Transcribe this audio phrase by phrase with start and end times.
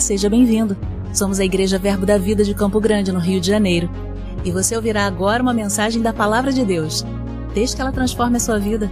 [0.00, 0.76] Seja bem-vindo.
[1.14, 3.88] Somos a Igreja Verbo da Vida de Campo Grande, no Rio de Janeiro.
[4.44, 7.02] E você ouvirá agora uma mensagem da Palavra de Deus.
[7.54, 8.90] Desde que ela transforme a sua vida.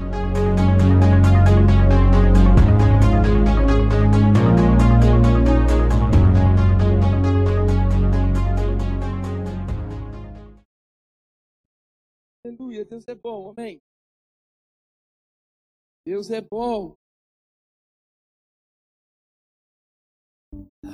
[12.45, 13.81] Aleluia, Deus é bom, amém.
[16.07, 16.97] Deus é bom.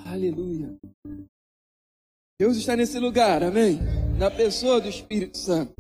[0.07, 0.77] Aleluia.
[2.41, 3.79] Deus está nesse lugar, amém?
[4.19, 5.75] Na pessoa do Espírito Santo.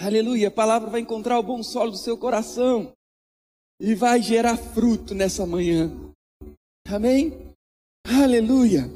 [0.00, 0.48] Aleluia.
[0.48, 2.92] A palavra vai encontrar o bom solo do seu coração
[3.80, 5.90] e vai gerar fruto nessa manhã.
[6.86, 7.54] Amém?
[8.06, 8.90] Aleluia.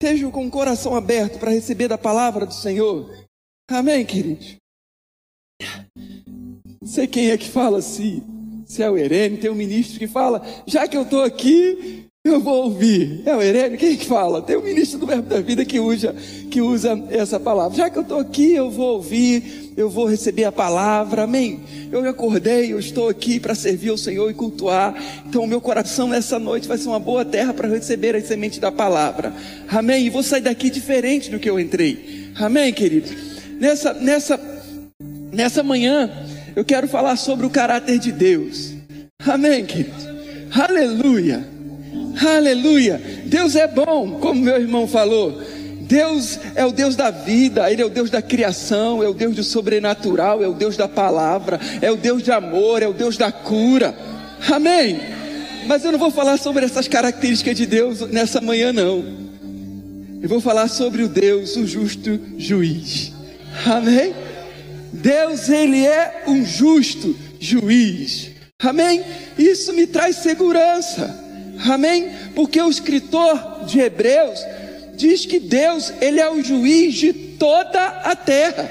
[0.00, 3.10] Estejam com o coração aberto para receber da palavra do Senhor.
[3.70, 4.56] Amém, queridos?
[6.84, 8.22] Sei quem é que fala assim.
[8.66, 12.40] Se é o Herene, tem um ministro que fala, já que eu estou aqui, eu
[12.40, 13.22] vou ouvir.
[13.26, 13.78] É o Herênio?
[13.78, 14.40] Quem é que fala?
[14.42, 16.14] Tem um ministro do Verbo da Vida que usa,
[16.50, 17.76] que usa essa palavra.
[17.76, 21.24] Já que eu estou aqui, eu vou ouvir, eu vou receber a palavra.
[21.24, 21.60] Amém.
[21.90, 24.94] Eu acordei, eu estou aqui para servir ao Senhor e cultuar.
[25.26, 28.60] Então, o meu coração nessa noite vai ser uma boa terra para receber a semente
[28.60, 29.32] da palavra.
[29.68, 30.06] Amém.
[30.06, 32.32] E vou sair daqui diferente do que eu entrei.
[32.36, 33.12] Amém, queridos?
[33.58, 34.40] Nessa, nessa,
[35.32, 36.10] nessa manhã,
[36.54, 38.74] eu quero falar sobre o caráter de Deus.
[39.26, 40.06] Amém, queridos?
[40.50, 41.57] Aleluia.
[42.26, 43.00] Aleluia.
[43.24, 45.40] Deus é bom, como meu irmão falou.
[45.80, 49.34] Deus é o Deus da vida, Ele é o Deus da criação, é o Deus
[49.34, 53.16] do sobrenatural, é o Deus da palavra, é o Deus de amor, é o Deus
[53.16, 53.96] da cura.
[54.50, 55.00] Amém.
[55.66, 59.02] Mas eu não vou falar sobre essas características de Deus nessa manhã, não.
[60.20, 63.12] Eu vou falar sobre o Deus, o justo juiz.
[63.64, 64.14] Amém?
[64.92, 68.30] Deus, Ele é um justo juiz.
[68.60, 69.02] Amém?
[69.38, 71.27] Isso me traz segurança.
[71.66, 72.10] Amém?
[72.34, 74.38] Porque o escritor de Hebreus
[74.96, 78.70] diz que Deus, ele é o juiz de toda a terra.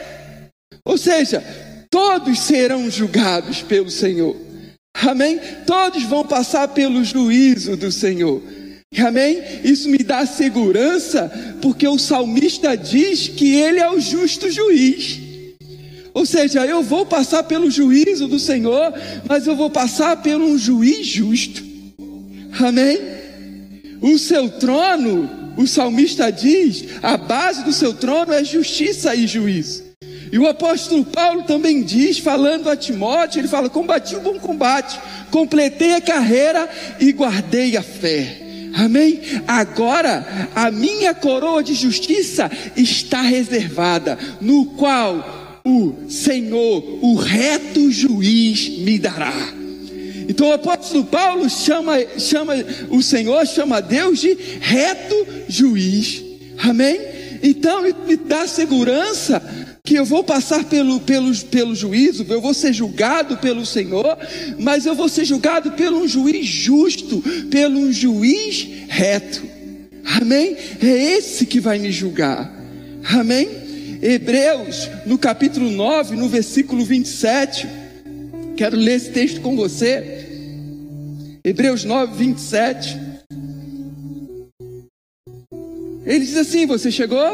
[0.85, 1.43] Ou seja,
[1.89, 4.35] todos serão julgados pelo Senhor.
[4.93, 5.39] Amém?
[5.65, 8.41] Todos vão passar pelo juízo do Senhor.
[8.97, 9.41] Amém?
[9.63, 11.29] Isso me dá segurança,
[11.61, 15.19] porque o salmista diz que ele é o justo juiz.
[16.13, 18.91] Ou seja, eu vou passar pelo juízo do Senhor,
[19.27, 21.66] mas eu vou passar por um juiz justo.
[22.59, 22.99] Amém?
[24.01, 29.87] O seu trono, o salmista diz, a base do seu trono é justiça e juízo.
[30.31, 34.99] E o apóstolo Paulo também diz, falando a Timóteo, ele fala: Combati o bom combate,
[35.31, 36.69] completei a carreira
[36.99, 38.43] e guardei a fé.
[38.75, 39.21] Amém?
[39.47, 48.69] Agora a minha coroa de justiça está reservada, no qual o Senhor, o reto juiz,
[48.79, 49.33] me dará.
[50.27, 52.53] Então o apóstolo Paulo chama, chama
[52.89, 55.15] o Senhor, chama Deus de reto
[55.47, 56.23] juiz.
[56.57, 56.99] Amém?
[57.41, 59.41] Então me dá segurança
[59.87, 64.17] que eu vou passar pelo, pelo, pelo juízo, eu vou ser julgado pelo Senhor,
[64.59, 69.41] mas eu vou ser julgado pelo um juiz justo, pelo um juiz reto.
[70.03, 70.57] Amém?
[70.81, 72.53] É esse que vai me julgar.
[73.01, 73.47] Amém?
[74.01, 77.67] Hebreus, no capítulo 9, no versículo 27.
[78.57, 80.16] Quero ler esse texto com você.
[81.47, 82.99] Hebreus 9, 27.
[86.05, 87.25] Ele diz assim: Você chegou?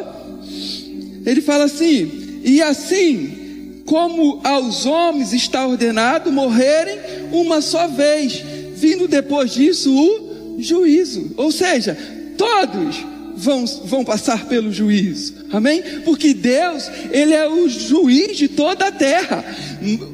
[1.25, 6.99] Ele fala assim: E assim, como aos homens está ordenado morrerem
[7.31, 8.43] uma só vez,
[8.75, 11.31] vindo depois disso o juízo.
[11.35, 11.97] Ou seja,
[12.37, 13.03] todos
[13.43, 15.33] vão, vão passar pelo juízo.
[15.51, 15.83] Amém?
[16.05, 19.43] Porque Deus, Ele é o juiz de toda a terra.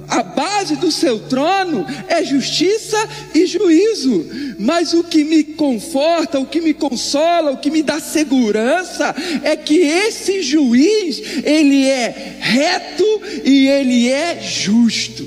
[0.08, 2.98] A base do seu trono é justiça
[3.34, 4.26] e juízo.
[4.58, 9.56] Mas o que me conforta, o que me consola, o que me dá segurança é
[9.56, 15.26] que esse juiz, ele é reto e ele é justo.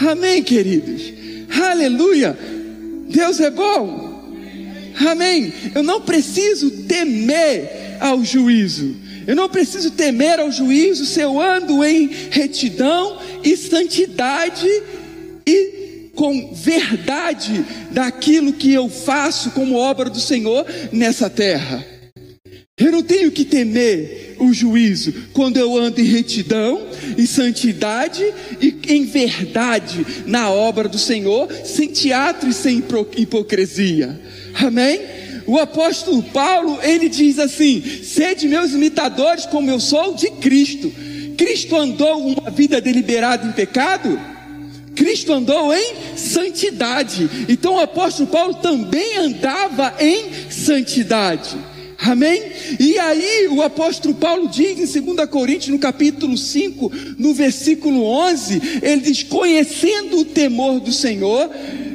[0.00, 1.02] Amém, queridos?
[1.60, 2.38] Aleluia!
[3.08, 4.11] Deus é bom.
[4.94, 5.52] Amém.
[5.74, 8.96] Eu não preciso temer ao juízo.
[9.26, 14.68] Eu não preciso temer ao juízo se eu ando em retidão e santidade
[15.46, 21.92] e com verdade daquilo que eu faço como obra do Senhor nessa terra.
[22.78, 28.24] Eu não tenho que temer o juízo quando eu ando em retidão e santidade
[28.60, 32.82] e em verdade na obra do Senhor, sem teatro e sem
[33.16, 34.18] hipocrisia.
[34.54, 35.00] Amém?
[35.46, 40.92] O apóstolo Paulo, ele diz assim: sede meus imitadores, como eu sou de Cristo.
[41.36, 44.20] Cristo andou uma vida deliberada em pecado?
[44.94, 47.28] Cristo andou em santidade.
[47.48, 51.56] Então o apóstolo Paulo também andava em santidade.
[51.98, 52.42] Amém?
[52.80, 58.80] E aí o apóstolo Paulo diz em 2 Coríntios, no capítulo 5, no versículo 11,
[58.82, 61.48] ele diz: conhecendo o temor do Senhor,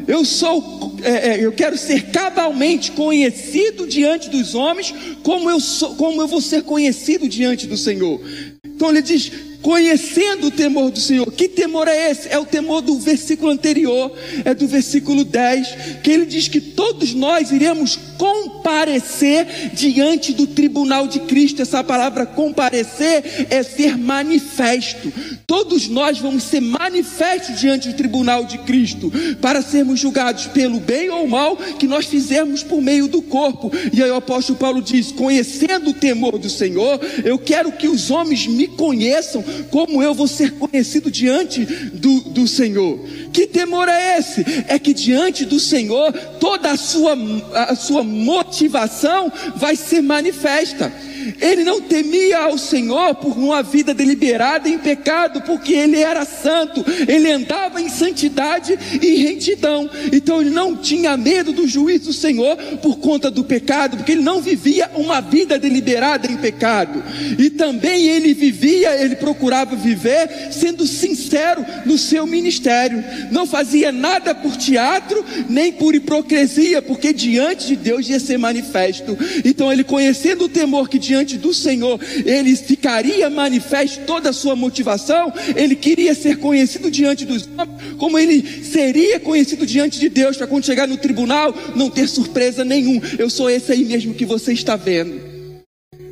[0.08, 5.96] eu sou, é, é, eu quero ser cabalmente conhecido diante dos homens, como eu sou,
[5.96, 8.22] como eu vou ser conhecido diante do Senhor.
[8.66, 9.32] Então ele diz:
[9.62, 11.30] conhecendo o temor do Senhor.
[11.32, 12.30] Que temor é esse?
[12.30, 14.16] É o temor do versículo anterior,
[14.46, 21.08] é do versículo 10, que ele diz que todos nós iremos comparecer diante do tribunal
[21.08, 21.62] de Cristo.
[21.62, 25.12] Essa palavra comparecer é ser manifesto.
[25.50, 29.10] Todos nós vamos ser manifestos diante do tribunal de Cristo
[29.42, 33.72] para sermos julgados pelo bem ou mal que nós fizemos por meio do corpo.
[33.94, 38.12] E aí o apóstolo Paulo diz: conhecendo o temor do Senhor, eu quero que os
[38.12, 39.42] homens me conheçam
[39.72, 43.00] como eu vou ser conhecido diante do, do Senhor.
[43.32, 44.44] Que temor é esse?
[44.68, 46.12] É que diante do Senhor
[46.42, 47.14] toda a sua,
[47.54, 50.92] a sua motivação vai ser manifesta.
[51.40, 56.86] Ele não temia ao Senhor por uma vida deliberada em pecado, porque ele era santo,
[57.08, 59.90] ele andava em santidade e retidão.
[60.12, 64.22] Então ele não tinha medo do juízo do Senhor por conta do pecado, porque ele
[64.22, 67.04] não vivia uma vida deliberada em pecado.
[67.38, 73.04] E também ele vivia, ele procurava viver sendo sincero no seu ministério.
[73.32, 79.18] Não fazia nada por teatro, nem por hipocrisia, porque diante de Deus ia ser manifesto.
[79.44, 84.34] Então ele conhecendo o temor que diante diante do Senhor, ele ficaria manifesto toda a
[84.34, 90.10] sua motivação, ele queria ser conhecido diante dos homens, como ele seria conhecido diante de
[90.10, 93.02] Deus, para quando chegar no tribunal, não ter surpresa nenhum.
[93.18, 95.20] Eu sou esse aí mesmo que você está vendo.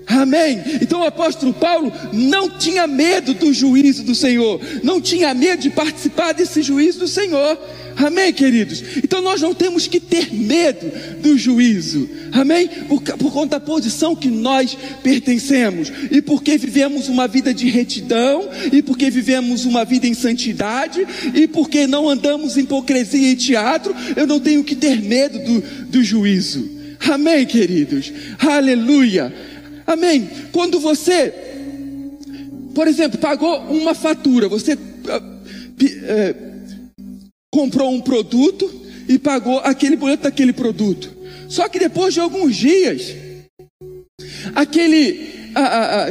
[0.08, 0.62] Amém.
[0.82, 5.70] Então o apóstolo Paulo não tinha medo do juízo do Senhor, não tinha medo de
[5.70, 7.58] participar desse juízo do Senhor.
[7.98, 8.84] Amém, queridos?
[8.98, 12.10] Então nós não temos que ter medo do juízo.
[12.32, 12.68] Amém?
[12.90, 15.92] Por, por conta da posição que nós pertencemos.
[16.12, 18.50] E porque vivemos uma vida de retidão.
[18.72, 21.06] E porque vivemos uma vida em santidade.
[21.34, 23.96] E porque não andamos em hipocrisia e teatro.
[24.16, 26.70] Eu não tenho que ter medo do, do juízo.
[27.00, 28.12] Amém, queridos?
[28.40, 29.34] Aleluia.
[29.88, 30.30] Amém.
[30.52, 31.34] Quando você,
[32.74, 34.74] por exemplo, pagou uma fatura, você.
[34.74, 36.55] Uh,
[37.56, 38.70] comprou um produto
[39.08, 41.16] e pagou aquele boleto daquele produto.
[41.48, 43.16] Só que depois de alguns dias,
[44.54, 45.34] aquele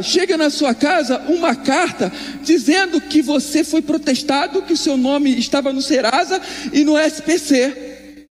[0.03, 2.11] chega na sua casa uma carta
[2.41, 6.41] dizendo que você foi protestado, que o seu nome estava no Serasa
[6.73, 8.27] e no SPC.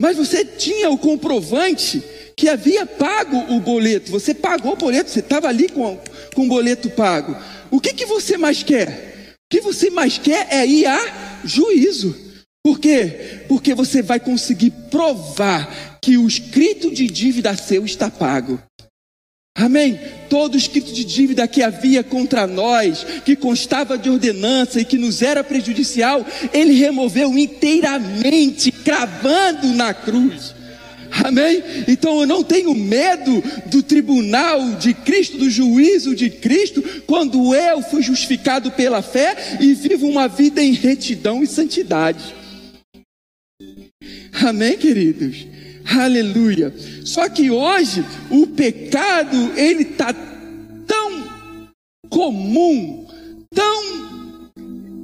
[0.00, 2.02] Mas você tinha o comprovante
[2.36, 4.10] que havia pago o boleto.
[4.10, 5.96] Você pagou o boleto, você estava ali com,
[6.34, 7.36] com o boleto pago.
[7.70, 9.11] O que, que você mais quer?
[9.52, 10.98] Que você mais quer é ir a
[11.44, 12.16] juízo.
[12.64, 13.44] Por quê?
[13.48, 18.58] Porque você vai conseguir provar que o escrito de dívida seu está pago.
[19.54, 20.00] Amém?
[20.30, 25.20] Todo escrito de dívida que havia contra nós, que constava de ordenança e que nos
[25.20, 30.54] era prejudicial, ele removeu inteiramente, cravando na cruz.
[31.12, 31.62] Amém?
[31.86, 37.82] Então eu não tenho medo do tribunal de Cristo, do juízo de Cristo, quando eu
[37.82, 42.34] fui justificado pela fé e vivo uma vida em retidão e santidade.
[44.42, 45.46] Amém, queridos?
[45.84, 46.74] Aleluia.
[47.04, 50.14] Só que hoje o pecado ele está
[50.86, 51.24] tão
[52.08, 53.06] comum,
[53.54, 54.52] tão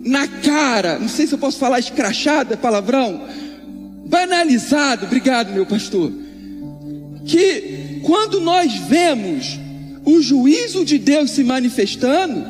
[0.05, 0.99] na cara.
[0.99, 3.29] Não sei se eu posso falar escrachado, é palavrão
[4.09, 6.13] banalizado, obrigado, meu pastor,
[7.27, 9.59] que quando nós vemos
[10.05, 12.45] o juízo de Deus se manifestando,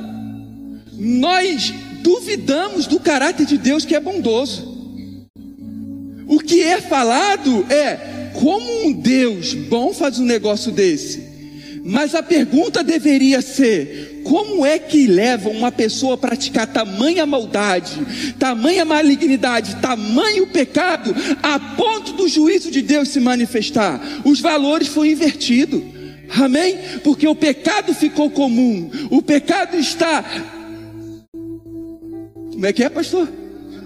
[0.96, 4.76] nós duvidamos do caráter de Deus que é bondoso.
[6.28, 11.26] O que é falado é como um Deus bom faz um negócio desse.
[11.84, 17.94] Mas a pergunta deveria ser: como é que leva uma pessoa a praticar tamanha maldade,
[18.38, 23.98] tamanha malignidade, tamanho pecado, a ponto do juízo de Deus se manifestar?
[24.26, 25.82] Os valores foram invertidos.
[26.28, 26.78] Amém?
[27.02, 28.90] Porque o pecado ficou comum.
[29.10, 30.22] O pecado está.
[32.52, 33.26] Como é que é, pastor?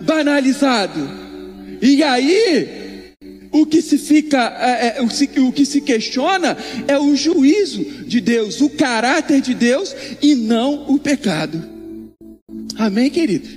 [0.00, 1.08] Banalizado.
[1.80, 2.81] E aí,
[3.52, 5.02] o que se fica, é, é,
[5.40, 6.56] o, que se questiona
[6.88, 11.62] é o juízo de Deus, o caráter de Deus e não o pecado.
[12.78, 13.48] Amém, querido?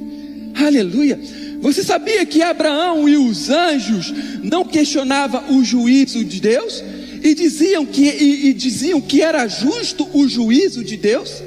[0.53, 1.19] Aleluia.
[1.61, 6.83] Você sabia que Abraão e os anjos não questionavam o juízo de Deus
[7.23, 11.41] e diziam que e, e diziam que era justo o juízo de Deus?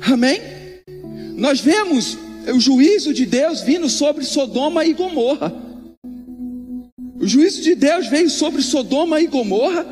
[0.00, 0.40] Amém?
[1.36, 2.18] Nós vemos
[2.52, 5.71] o juízo de Deus vindo sobre Sodoma e Gomorra.
[7.22, 9.86] O juízo de Deus veio sobre Sodoma e Gomorra.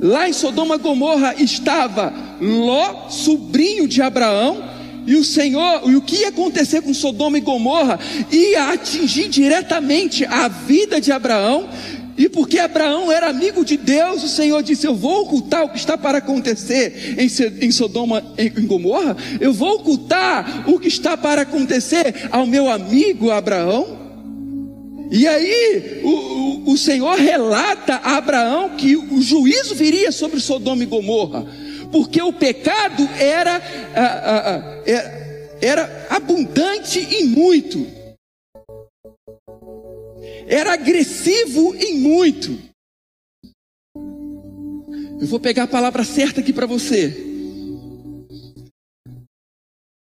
[0.00, 4.64] Lá em Sodoma e Gomorra estava Ló, sobrinho de Abraão,
[5.06, 8.00] e o Senhor, e o que ia acontecer com Sodoma e Gomorra
[8.32, 11.68] ia atingir diretamente a vida de Abraão,
[12.16, 15.78] e porque Abraão era amigo de Deus, o Senhor disse: Eu vou ocultar o que
[15.78, 17.16] está para acontecer
[17.60, 23.30] em Sodoma e Gomorra, eu vou ocultar o que está para acontecer ao meu amigo
[23.30, 24.05] Abraão.
[25.10, 30.82] E aí o, o, o Senhor relata a Abraão que o juízo viria sobre Sodoma
[30.82, 31.46] e Gomorra,
[31.92, 33.62] porque o pecado era,
[34.84, 37.96] era, era abundante e muito
[40.46, 42.56] era agressivo em muito.
[45.20, 47.14] Eu vou pegar a palavra certa aqui para você.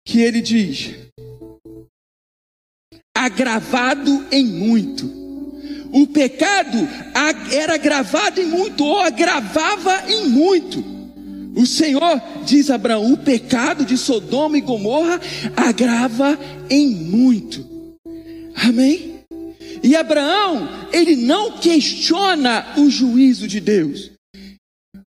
[0.06, 0.96] Que ele diz:
[3.16, 5.24] agravado em muito.
[5.92, 6.90] O pecado
[7.52, 10.84] era agravado em muito, ou agravava em muito.
[11.56, 15.22] O Senhor diz a Abraão: o pecado de Sodoma e Gomorra
[15.56, 16.38] agrava
[16.70, 17.64] em muito.
[18.56, 19.20] Amém?
[19.84, 24.12] E Abraão, ele não questiona o juízo de Deus.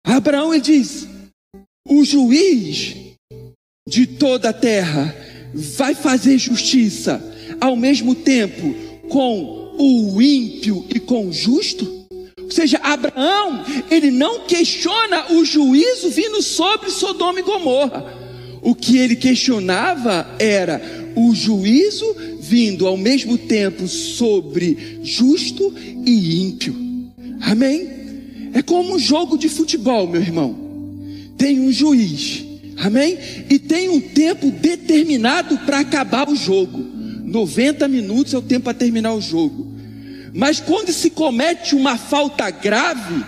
[0.06, 1.08] Abraão ele diz:
[1.88, 2.96] o juiz
[3.88, 5.16] de toda a terra
[5.54, 8.76] vai fazer justiça ao mesmo tempo
[9.10, 11.96] com o ímpio e com o justo?
[12.42, 18.06] Ou seja, Abraão, ele não questiona o juízo vindo sobre Sodoma e Gomorra.
[18.62, 20.82] O que ele questionava era
[21.16, 22.06] o juízo
[22.40, 25.74] vindo ao mesmo tempo sobre justo
[26.06, 26.76] e ímpio.
[27.42, 27.90] Amém?
[28.54, 30.56] É como um jogo de futebol, meu irmão.
[31.38, 32.46] Tem um juiz,
[32.78, 33.18] amém?
[33.50, 36.95] E tem um tempo determinado para acabar o jogo.
[37.36, 39.68] 90 minutos é o tempo para terminar o jogo.
[40.34, 43.24] Mas quando se comete uma falta grave,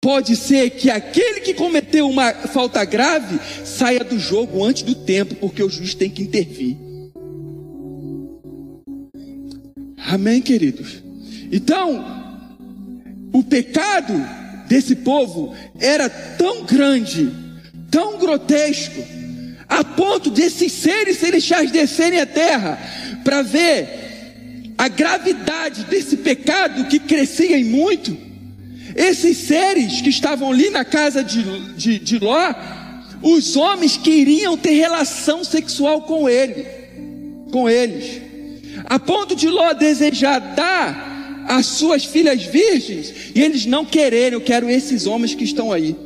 [0.00, 5.36] pode ser que aquele que cometeu uma falta grave saia do jogo antes do tempo,
[5.36, 6.76] porque o juiz tem que intervir.
[10.08, 11.02] Amém, queridos?
[11.50, 12.04] Então,
[13.32, 14.14] o pecado
[14.68, 17.30] desse povo era tão grande,
[17.88, 19.00] tão grotesco,
[19.68, 22.78] a ponto desses seres celestiais descerem à terra
[23.24, 28.16] para ver a gravidade desse pecado que crescia em muito.
[28.94, 32.54] Esses seres que estavam ali na casa de, de, de Ló,
[33.22, 36.66] os homens queriam ter relação sexual com ele,
[37.50, 38.26] com eles
[38.84, 44.40] a ponto de Ló desejar dar as suas filhas virgens e eles não quererem, eu
[44.40, 45.96] quero esses homens que estão aí.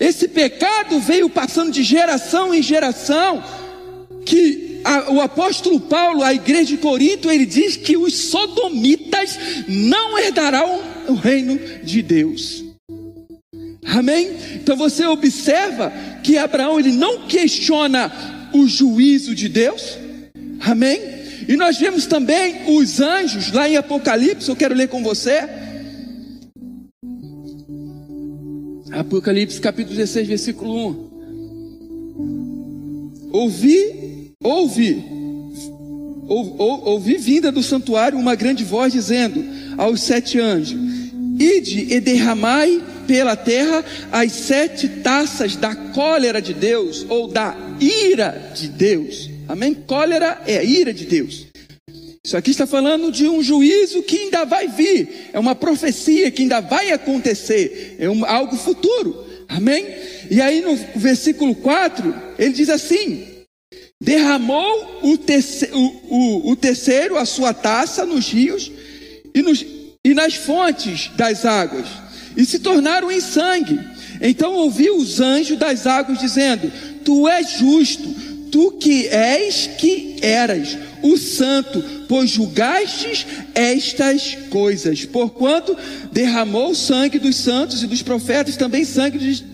[0.00, 3.44] Esse pecado veio passando de geração em geração,
[4.24, 9.38] que a, o apóstolo Paulo, a igreja de Corinto, ele diz que os sodomitas
[9.68, 12.64] não herdarão o reino de Deus.
[13.84, 14.30] Amém?
[14.54, 15.92] Então você observa
[16.22, 18.10] que Abraão ele não questiona
[18.54, 19.98] o juízo de Deus.
[20.60, 21.00] Amém?
[21.46, 25.48] E nós vemos também os anjos lá em Apocalipse, eu quero ler com você.
[28.92, 31.10] Apocalipse capítulo 16, versículo 1.
[33.32, 35.04] Ouvi, ouvi,
[36.26, 39.44] ou, ou, ouvi vinda do santuário uma grande voz dizendo
[39.78, 40.78] aos sete anjos:
[41.38, 48.52] Ide e derramai pela terra as sete taças da cólera de Deus, ou da ira
[48.54, 49.30] de Deus.
[49.48, 49.74] Amém?
[49.74, 51.49] Cólera é a ira de Deus.
[52.30, 56.42] Isso aqui está falando de um juízo que ainda vai vir, é uma profecia que
[56.42, 59.26] ainda vai acontecer, é um, algo futuro.
[59.48, 59.84] Amém?
[60.30, 63.26] E aí no versículo 4, ele diz assim:
[64.00, 68.70] derramou o, terceiro, o, o, o terceiro a sua taça nos rios
[69.34, 69.66] e, nos,
[70.04, 71.88] e nas fontes das águas,
[72.36, 73.80] e se tornaram em sangue.
[74.20, 76.70] Então ouviu os anjos das águas dizendo:
[77.04, 78.08] Tu és justo
[78.50, 85.76] tu que és que eras o santo, pois julgastes estas coisas, porquanto
[86.12, 89.44] derramou o sangue dos santos e dos profetas, também sangue lhes,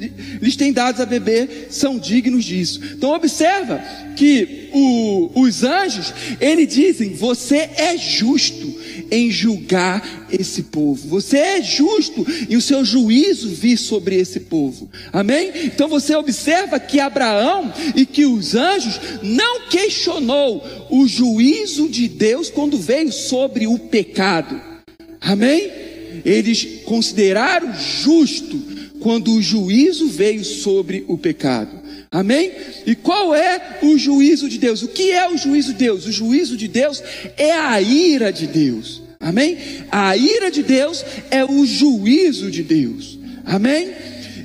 [0.41, 2.81] lhes tem dados a beber, são dignos disso.
[2.93, 3.83] Então observa
[4.17, 8.66] que o, os anjos, eles dizem, você é justo
[9.11, 11.09] em julgar esse povo.
[11.09, 14.89] Você é justo e o seu juízo vir sobre esse povo.
[15.13, 15.51] Amém?
[15.65, 22.51] Então você observa que Abraão e que os anjos não questionou o juízo de Deus
[22.51, 24.61] quando veio sobre o pecado.
[25.21, 25.71] Amém?
[26.25, 28.59] Eles consideraram justo
[29.01, 31.86] quando o juízo veio sobre o pecado.
[32.17, 32.51] Amém?
[32.87, 34.83] E qual é o juízo de Deus?
[34.83, 36.07] O que é o juízo de Deus?
[36.07, 37.03] O juízo de Deus
[37.37, 39.03] é a ira de Deus.
[39.21, 39.59] Amém?
[39.93, 43.19] A ira de Deus é o juízo de Deus.
[43.45, 43.91] Amém?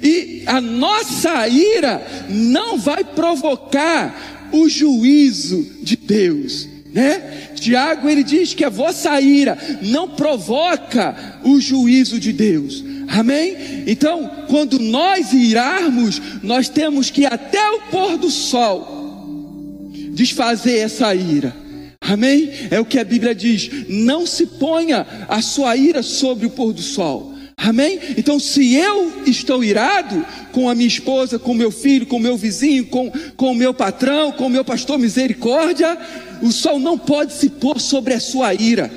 [0.04, 7.54] E a nossa ira não vai provocar o juízo de Deus, né?
[7.56, 12.91] Tiago ele diz que a vossa ira não provoca o juízo de Deus.
[13.12, 13.84] Amém?
[13.88, 21.54] Então, quando nós irarmos, nós temos que até o pôr do sol desfazer essa ira.
[22.00, 22.50] Amém?
[22.72, 26.72] É o que a Bíblia diz: não se ponha a sua ira sobre o pôr
[26.72, 27.36] do sol.
[27.58, 28.00] Amém?
[28.18, 32.88] Então, se eu estou irado com a minha esposa, com meu filho, com meu vizinho,
[32.88, 35.98] com o meu patrão, com o meu pastor misericórdia,
[36.42, 38.90] o sol não pode se pôr sobre a sua ira.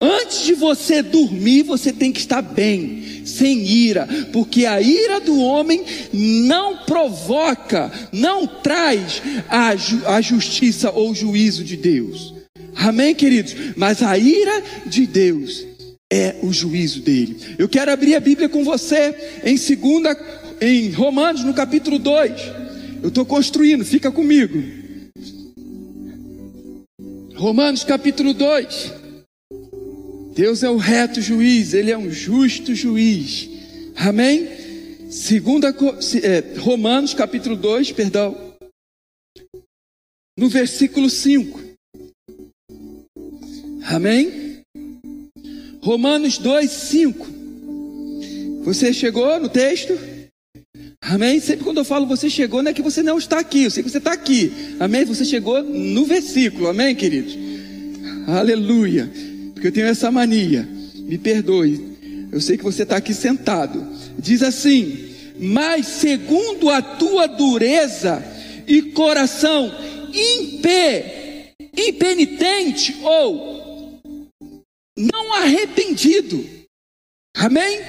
[0.00, 5.38] Antes de você dormir, você tem que estar bem, sem ira, porque a ira do
[5.38, 9.70] homem não provoca, não traz a,
[10.16, 12.34] a justiça ou juízo de Deus.
[12.74, 13.54] Amém, queridos?
[13.74, 15.66] Mas a ira de Deus
[16.12, 17.38] é o juízo dele.
[17.58, 20.14] Eu quero abrir a Bíblia com você em segunda,
[20.60, 22.32] em Romanos, no capítulo 2.
[23.02, 24.62] Eu estou construindo, fica comigo.
[27.34, 29.05] Romanos capítulo 2.
[30.36, 33.48] Deus é o reto juiz, Ele é um justo juiz.
[33.96, 34.46] Amém?
[35.10, 35.74] Segunda,
[36.22, 38.36] é, Romanos capítulo 2, perdão.
[40.38, 41.58] No versículo 5.
[43.84, 44.60] Amém?
[45.80, 47.26] Romanos 2, 5.
[48.64, 49.98] Você chegou no texto?
[51.00, 51.40] Amém?
[51.40, 53.82] Sempre quando eu falo você chegou, não é que você não está aqui, eu sei
[53.82, 54.52] que você está aqui.
[54.78, 55.06] Amém?
[55.06, 57.34] Você chegou no versículo, amém, queridos?
[58.26, 59.10] Aleluia.
[59.56, 60.68] Porque eu tenho essa mania.
[60.94, 61.96] Me perdoe.
[62.30, 63.88] Eu sei que você está aqui sentado.
[64.18, 68.22] Diz assim: Mas segundo a tua dureza
[68.66, 69.74] e coração
[70.12, 73.98] impe, impenitente ou
[74.94, 76.44] não arrependido.
[77.34, 77.80] Amém?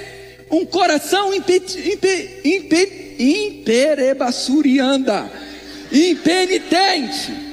[0.50, 3.16] Um coração impe, impe, impe,
[5.92, 7.47] impenitente.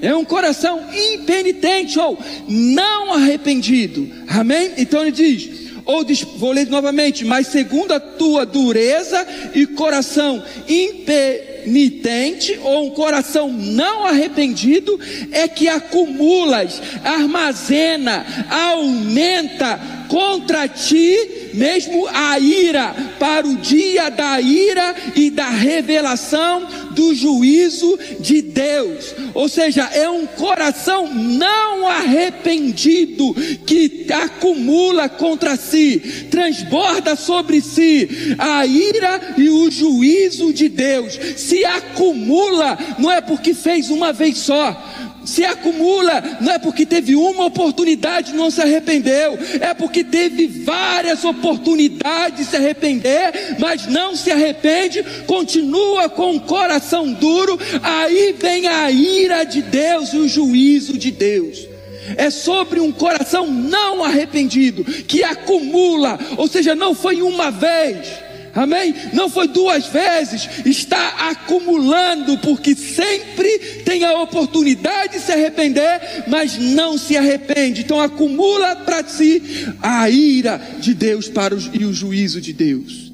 [0.00, 4.08] É um coração impenitente ou não arrependido.
[4.28, 4.72] Amém?
[4.76, 6.04] Então ele diz: ou
[6.36, 14.04] vou ler novamente, mas segundo a tua dureza e coração impenitente, ou um coração não
[14.04, 15.00] arrependido,
[15.32, 24.94] é que acumulas, armazena, aumenta contra ti mesmo a ira, para o dia da ira
[25.14, 29.14] e da revelação do juízo de Deus.
[29.34, 33.34] Ou seja, é um coração não arrependido
[33.66, 41.18] que acumula contra si, transborda sobre si a ira e o juízo de Deus.
[41.36, 44.97] Se acumula, não é porque fez uma vez só
[45.28, 50.46] se acumula, não é porque teve uma oportunidade e não se arrependeu, é porque teve
[50.46, 58.34] várias oportunidades de se arrepender, mas não se arrepende, continua com o coração duro, aí
[58.38, 61.68] vem a ira de Deus e o juízo de Deus.
[62.16, 68.27] É sobre um coração não arrependido, que acumula, ou seja, não foi uma vez
[68.58, 68.92] Amém?
[69.12, 76.58] Não foi duas vezes, está acumulando, porque sempre tem a oportunidade de se arrepender, mas
[76.58, 77.82] não se arrepende.
[77.82, 79.40] Então acumula para si
[79.80, 83.12] a ira de Deus para o, e o juízo de Deus.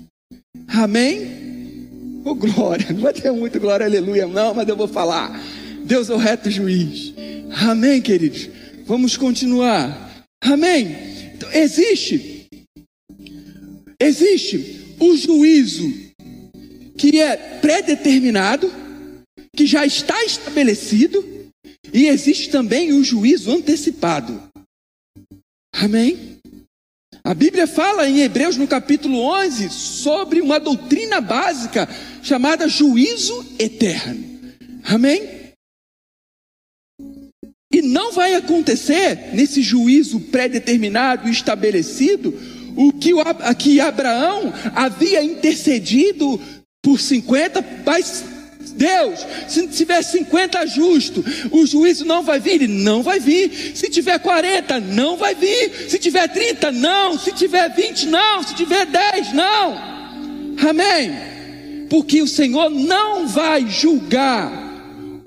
[0.67, 2.23] Amém?
[2.25, 5.39] Oh, glória, não vai ter muito glória, aleluia, não, mas eu vou falar.
[5.85, 7.13] Deus é o reto juiz.
[7.51, 8.49] Amém, queridos?
[8.87, 10.25] Vamos continuar.
[10.41, 10.97] Amém?
[11.35, 12.49] Então, existe,
[14.01, 15.93] existe o juízo
[16.97, 18.73] que é predeterminado,
[19.55, 21.25] que já está estabelecido,
[21.93, 24.43] e existe também o juízo antecipado.
[25.73, 26.39] Amém?
[27.23, 31.89] A Bíblia fala em Hebreus no capítulo 11 sobre uma doutrina básica
[32.23, 34.23] chamada juízo eterno.
[34.85, 35.35] Amém?
[37.73, 42.33] E não vai acontecer nesse juízo pré-determinado e estabelecido
[42.77, 43.25] o que, o,
[43.59, 46.41] que Abraão havia intercedido
[46.83, 48.25] por 50, mas
[48.77, 53.73] Deus, se tiver 50 justo, o juízo não vai vir, ele não vai vir.
[53.75, 55.89] Se tiver 40, não vai vir.
[55.89, 57.19] Se tiver 30, não.
[57.19, 58.43] Se tiver 20, não.
[58.43, 59.79] Se tiver 10, não.
[60.69, 61.13] Amém.
[61.89, 64.51] Porque o Senhor não vai julgar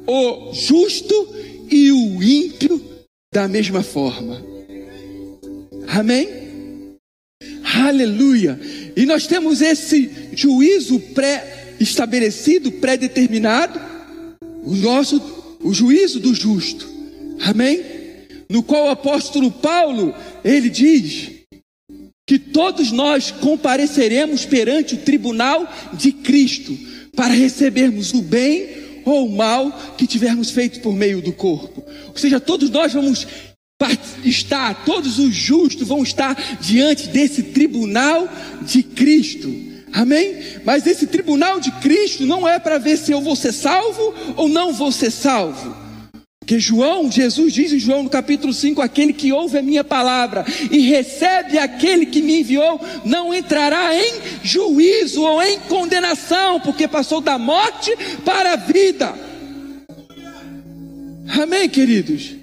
[0.06, 1.36] o justo
[1.70, 2.82] e o ímpio
[3.34, 4.44] da mesma forma.
[5.88, 6.37] Amém?
[7.86, 8.60] Aleluia.
[8.96, 13.80] E nós temos esse juízo pré-estabelecido, pré-determinado,
[14.64, 15.22] o nosso,
[15.62, 16.88] o juízo do justo.
[17.42, 17.82] Amém?
[18.50, 20.14] No qual o apóstolo Paulo,
[20.44, 21.32] ele diz
[22.26, 26.78] que todos nós compareceremos perante o tribunal de Cristo
[27.16, 31.84] para recebermos o bem ou o mal que tivermos feito por meio do corpo.
[32.10, 33.26] Ou seja, todos nós vamos
[34.26, 38.28] estar, todos os justos vão estar diante desse tribunal
[38.62, 39.54] de Cristo.
[39.94, 40.36] Amém?
[40.66, 44.50] Mas esse tribunal de Cristo não é para ver se eu vou ser salvo ou
[44.50, 45.76] não vou ser salvo.
[46.46, 50.46] Que João, Jesus diz em João no capítulo 5: aquele que ouve a minha palavra
[50.72, 57.22] e recebe aquele que me enviou, não entrará em juízo ou em condenação, porque passou
[57.22, 59.14] da morte para a vida.
[61.28, 62.37] Amém, queridos?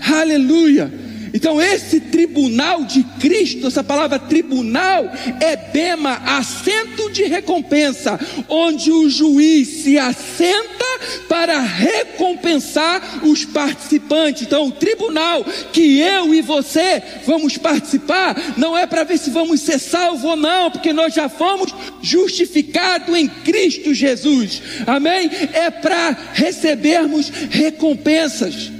[0.00, 0.92] Aleluia.
[1.34, 5.04] Então, esse tribunal de Cristo, essa palavra tribunal,
[5.40, 10.84] é bema, assento de recompensa, onde o juiz se assenta
[11.28, 14.42] para recompensar os participantes.
[14.42, 19.60] Então, o tribunal que eu e você vamos participar, não é para ver se vamos
[19.60, 24.62] ser salvos ou não, porque nós já fomos justificados em Cristo Jesus.
[24.86, 25.28] Amém?
[25.52, 28.73] É para recebermos recompensas.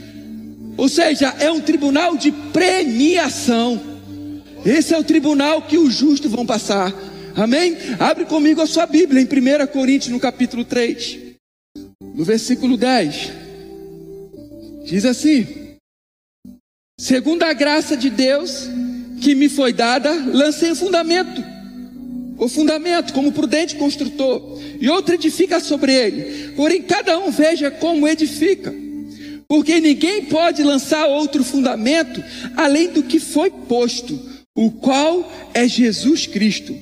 [0.76, 3.80] Ou seja, é um tribunal de premiação.
[4.64, 6.92] Esse é o tribunal que os justos vão passar.
[7.36, 7.76] Amém?
[7.98, 11.18] Abre comigo a sua Bíblia em 1 Coríntios, no capítulo 3,
[12.14, 13.32] no versículo 10.
[14.84, 15.46] Diz assim:
[16.98, 18.68] Segundo a graça de Deus
[19.20, 21.42] que me foi dada, lancei o fundamento.
[22.36, 26.52] O fundamento, como prudente construtor, e outro edifica sobre ele.
[26.56, 28.83] Porém, cada um veja como edifica
[29.54, 32.20] porque ninguém pode lançar outro fundamento
[32.56, 34.18] além do que foi posto,
[34.52, 36.76] o qual é Jesus Cristo.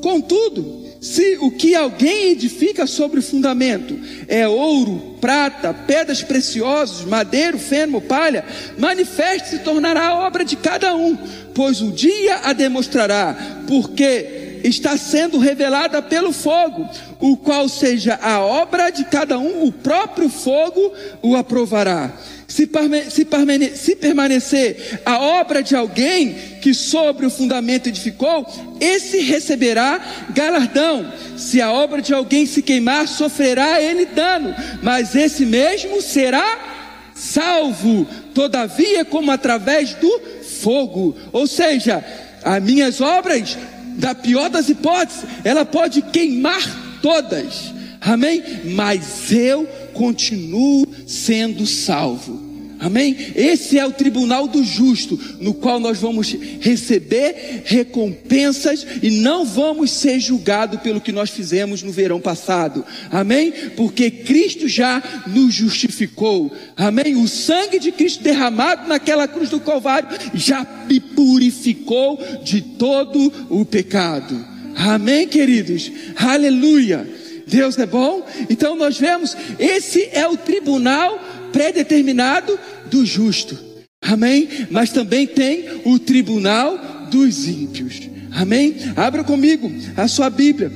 [0.00, 3.98] Contudo, se o que alguém edifica sobre o fundamento
[4.28, 8.44] é ouro, prata, pedras preciosas, madeiro, feno, palha,
[8.78, 11.18] manifeste se tornará a obra de cada um,
[11.52, 16.88] pois o dia a demonstrará, porque está sendo revelada pelo fogo,
[17.20, 22.10] o qual seja a obra de cada um, o próprio fogo o aprovará.
[22.48, 22.68] Se,
[23.10, 23.26] se,
[23.74, 28.46] se, permanecer a obra de alguém que sobre o fundamento edificou,
[28.80, 30.00] esse receberá
[30.30, 31.12] galardão.
[31.36, 38.06] Se a obra de alguém se queimar, sofrerá ele dano, mas esse mesmo será salvo,
[38.32, 40.20] todavia, como através do
[40.60, 41.16] fogo.
[41.32, 42.04] Ou seja,
[42.44, 43.56] as minhas obras
[43.94, 46.62] da pior das hipóteses, ela pode queimar
[47.00, 48.42] todas, amém?
[48.74, 52.43] Mas eu continuo sendo salvo.
[52.84, 53.16] Amém?
[53.34, 59.90] Esse é o tribunal do justo, no qual nós vamos receber recompensas e não vamos
[59.90, 62.84] ser julgados pelo que nós fizemos no verão passado.
[63.10, 63.50] Amém?
[63.74, 66.54] Porque Cristo já nos justificou.
[66.76, 67.16] Amém?
[67.16, 73.64] O sangue de Cristo derramado naquela cruz do Calvário já me purificou de todo o
[73.64, 74.44] pecado.
[74.76, 75.90] Amém, queridos?
[76.16, 77.08] Aleluia.
[77.46, 78.26] Deus é bom?
[78.50, 81.18] Então nós vemos, esse é o tribunal
[81.54, 82.58] predeterminado
[82.90, 83.56] do justo.
[84.02, 84.48] Amém?
[84.72, 88.02] Mas também tem o tribunal dos ímpios.
[88.32, 88.74] Amém?
[88.96, 90.72] Abra comigo a sua Bíblia,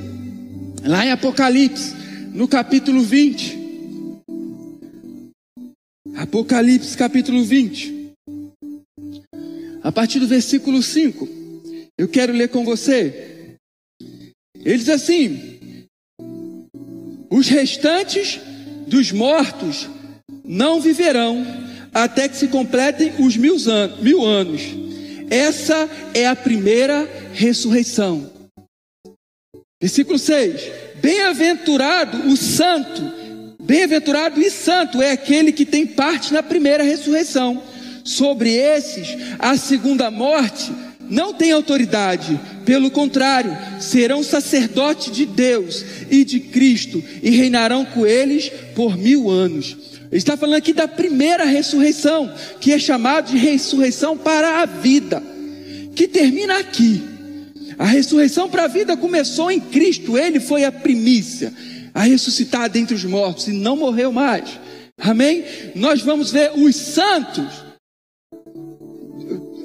[0.85, 1.93] lá em Apocalipse,
[2.33, 3.59] no capítulo 20.
[6.15, 8.13] Apocalipse, capítulo 20.
[9.83, 11.27] A partir do versículo 5.
[11.97, 13.57] Eu quero ler com você.
[14.55, 15.57] Ele diz assim:
[17.29, 18.39] Os restantes
[18.87, 19.89] dos mortos
[20.49, 21.45] não viverão
[21.93, 24.61] até que se completem os mil, anos, mil anos.
[25.29, 28.31] Essa é a primeira ressurreição.
[29.79, 33.13] Versículo 6: Bem-aventurado o santo,
[33.61, 37.61] bem-aventurado e santo é aquele que tem parte na primeira ressurreição.
[38.03, 46.25] Sobre esses, a segunda morte não tem autoridade, pelo contrário, serão sacerdotes de Deus e
[46.25, 49.98] de Cristo e reinarão com eles por mil anos.
[50.11, 55.21] Está falando aqui da primeira ressurreição, que é chamada de ressurreição para a vida,
[55.95, 57.03] que termina aqui.
[57.77, 61.53] A ressurreição para a vida começou em Cristo, ele foi a primícia,
[61.93, 64.59] a ressuscitar dentre os mortos e não morreu mais.
[64.97, 65.45] Amém?
[65.75, 67.47] Nós vamos ver os santos,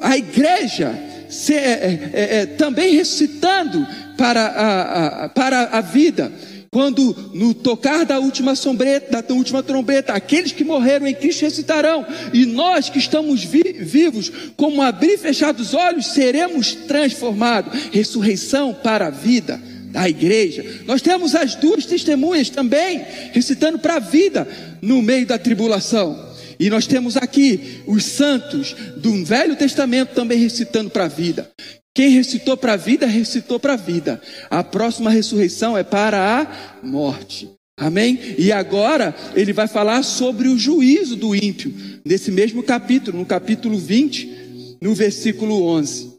[0.00, 0.94] a igreja
[1.28, 6.30] se, é, é, é, também ressuscitando para a, a, para a vida.
[6.74, 12.04] Quando no tocar da última sombreta, da última trombeta, aqueles que morreram em Cristo ressuscitarão,
[12.32, 17.90] e nós que estamos vi vivos, como abrir e fechar os olhos, seremos transformados.
[17.92, 20.64] Ressurreição para a vida da igreja.
[20.84, 24.48] Nós temos as duas testemunhas também, recitando para a vida
[24.82, 26.33] no meio da tribulação.
[26.58, 31.50] E nós temos aqui os santos do Velho Testamento também recitando para a vida.
[31.94, 34.20] Quem recitou para a vida, recitou para a vida.
[34.50, 37.48] A próxima ressurreição é para a morte.
[37.76, 38.18] Amém?
[38.38, 41.72] E agora ele vai falar sobre o juízo do ímpio,
[42.04, 46.14] nesse mesmo capítulo, no capítulo 20, no versículo 11.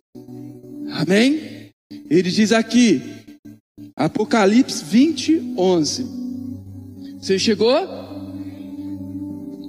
[0.92, 1.72] Amém?
[2.10, 3.02] Ele diz aqui,
[3.96, 6.06] Apocalipse 20, 11.
[7.20, 8.05] Você chegou?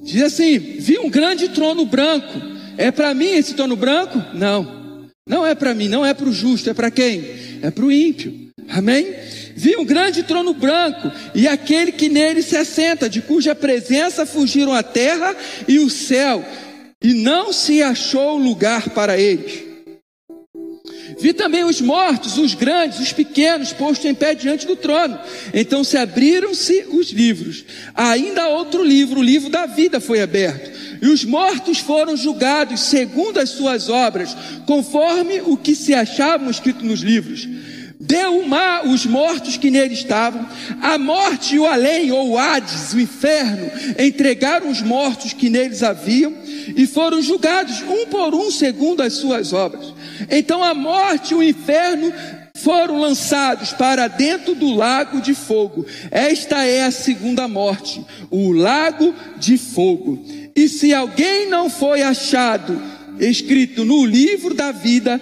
[0.07, 2.40] Diz assim: Vi um grande trono branco.
[2.79, 4.23] É para mim esse trono branco?
[4.33, 5.05] Não.
[5.29, 7.25] Não é para mim, não é para o justo, é para quem?
[7.61, 8.47] É para o ímpio.
[8.69, 9.12] Amém?
[9.57, 14.73] Vi um grande trono branco e aquele que nele se assenta, de cuja presença fugiram
[14.73, 15.35] a terra
[15.66, 16.45] e o céu,
[17.03, 19.64] e não se achou lugar para eles.
[21.19, 25.19] Vi também os mortos, os grandes, os pequenos, postos em pé diante do trono.
[25.55, 27.64] Então se abriram-se os livros.
[27.95, 30.71] Ainda outro livro, o livro da vida, foi aberto.
[31.01, 36.85] E os mortos foram julgados segundo as suas obras, conforme o que se achavam escrito
[36.85, 37.47] nos livros.
[37.99, 40.47] Deu o mar os mortos que nele estavam,
[40.83, 45.83] a morte e o além, ou o Hades, o inferno, entregaram os mortos que neles
[45.83, 46.33] haviam
[46.77, 49.95] e foram julgados um por um segundo as suas obras.
[50.31, 52.13] Então a morte e o inferno
[52.57, 55.87] foram lançados para dentro do lago de fogo.
[56.11, 60.23] Esta é a segunda morte, o lago de fogo.
[60.55, 62.83] E se alguém não foi achado
[63.19, 65.21] escrito no livro da vida,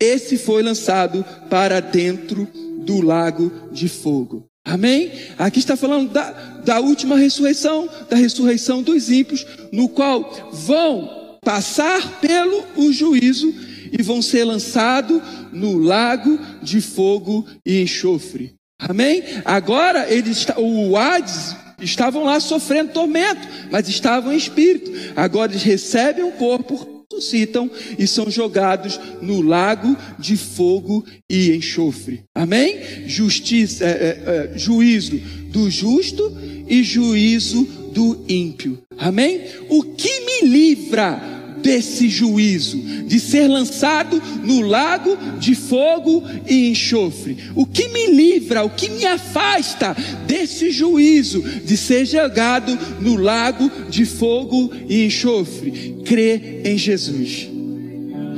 [0.00, 4.46] esse foi lançado para dentro do lago de fogo.
[4.64, 5.10] Amém?
[5.38, 6.30] Aqui está falando da,
[6.64, 13.54] da última ressurreição, da ressurreição dos ímpios, no qual vão passar pelo o juízo
[13.90, 18.54] e vão ser lançados no lago de fogo e enxofre.
[18.78, 19.22] Amém?
[19.44, 24.90] Agora eles, o Hades estavam lá sofrendo tormento, mas estavam em espírito.
[25.16, 32.22] Agora eles recebem o corpo, ressuscitam e são jogados no lago de fogo e enxofre.
[32.34, 33.08] Amém?
[33.08, 35.16] Justiça, é, é, é, juízo
[35.50, 36.36] do justo
[36.68, 38.78] e juízo do ímpio.
[38.98, 39.40] Amém?
[39.70, 47.36] O que me livra desse juízo, de ser lançado no lago de fogo e enxofre.
[47.54, 53.70] O que me livra, o que me afasta desse juízo, de ser jogado no lago
[53.88, 55.96] de fogo e enxofre?
[56.04, 57.48] Crer em Jesus.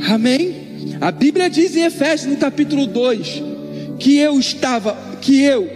[0.08, 0.54] Amém?
[1.00, 3.42] A Bíblia diz em Efésios no capítulo 2
[3.98, 5.68] que eu estava, que eu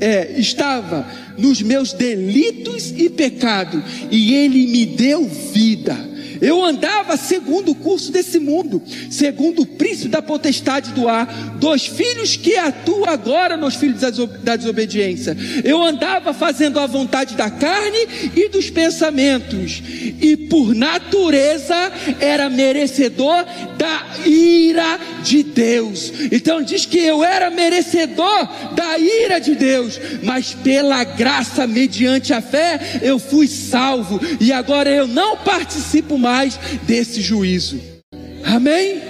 [0.00, 1.06] é, estava
[1.38, 6.07] nos meus delitos e pecado, e Ele me deu vida
[6.40, 11.86] eu andava segundo o curso desse mundo, segundo o príncipe da potestade do ar, dos
[11.86, 14.00] filhos que atuam agora nos filhos
[14.42, 15.36] da desobediência.
[15.64, 19.82] Eu andava fazendo a vontade da carne e dos pensamentos,
[20.20, 23.44] e por natureza era merecedor
[23.76, 26.12] da ira de Deus.
[26.30, 32.40] Então diz que eu era merecedor da ira de Deus, mas pela graça, mediante a
[32.40, 37.80] fé, eu fui salvo, e agora eu não participo mais mais desse juízo.
[38.44, 39.07] Amém?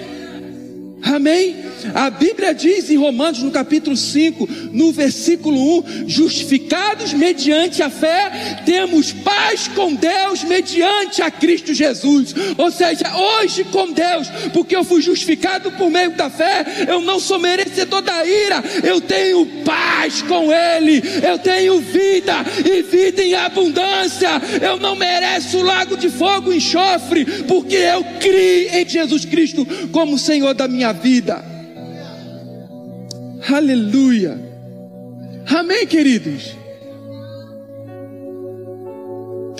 [1.02, 1.56] Amém?
[1.94, 8.62] A Bíblia diz em Romanos, no capítulo 5, no versículo 1: justificados mediante a fé,
[8.64, 12.34] temos paz com Deus mediante a Cristo Jesus.
[12.56, 17.20] Ou seja, hoje com Deus, porque eu fui justificado por meio da fé, eu não
[17.20, 22.34] sou merecedor da ira, eu tenho paz com Ele, eu tenho vida
[22.64, 24.30] e vida em abundância.
[24.61, 29.66] Eu não mereço o lago de fogo e enxofre, porque eu criei em Jesus Cristo
[29.92, 31.44] como Senhor da minha vida.
[33.48, 34.38] Aleluia.
[35.46, 36.57] Amém, queridos?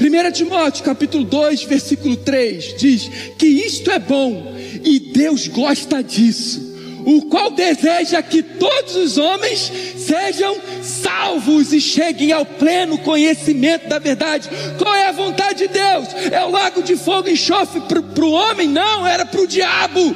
[0.01, 6.77] 1 Timóteo capítulo 2, versículo 3 diz que isto é bom e Deus gosta disso,
[7.05, 13.99] o qual deseja que todos os homens sejam salvos e cheguem ao pleno conhecimento da
[13.99, 14.49] verdade.
[14.79, 16.09] Qual é a vontade de Deus?
[16.31, 18.69] É o lago de fogo e enxofre para o homem?
[18.69, 20.14] Não, era para o diabo.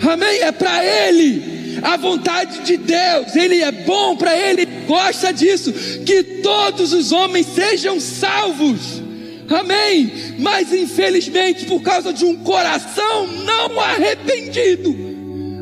[0.00, 0.40] Amém?
[0.40, 5.72] É para ele a vontade de Deus, Ele é bom para Ele, gosta disso,
[6.04, 9.02] que todos os homens sejam salvos.
[9.48, 10.10] Amém.
[10.38, 14.94] Mas infelizmente, por causa de um coração não arrependido,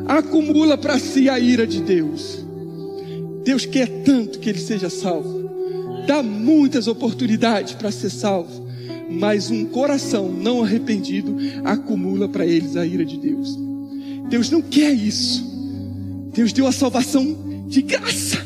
[0.07, 2.45] acumula para si a ira de Deus.
[3.43, 5.47] Deus quer tanto que ele seja salvo.
[6.05, 8.67] Dá muitas oportunidades para ser salvo.
[9.09, 13.66] Mas um coração não arrependido acumula para eles a ira de Deus.
[14.29, 15.45] Deus não quer isso.
[16.33, 18.37] Deus deu a salvação de graça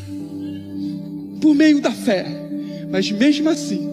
[1.41, 2.25] por meio da fé.
[2.89, 3.89] Mas mesmo assim,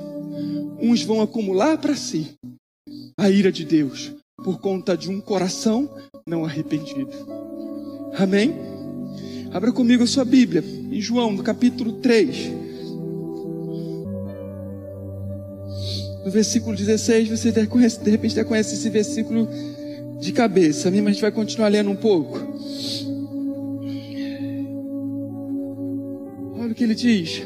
[0.81, 2.35] uns vão acumular para si
[3.17, 4.13] a ira de Deus
[4.45, 5.91] por conta de um coração
[6.27, 7.11] não arrependido.
[8.17, 8.55] Amém?
[9.53, 12.53] Abra comigo a sua Bíblia, em João, no capítulo 3.
[16.25, 19.49] No versículo 16, você de repente já conhece esse versículo
[20.21, 20.91] de cabeça.
[20.91, 22.39] Mas a gente vai continuar lendo um pouco.
[26.59, 27.43] Olha o que ele diz.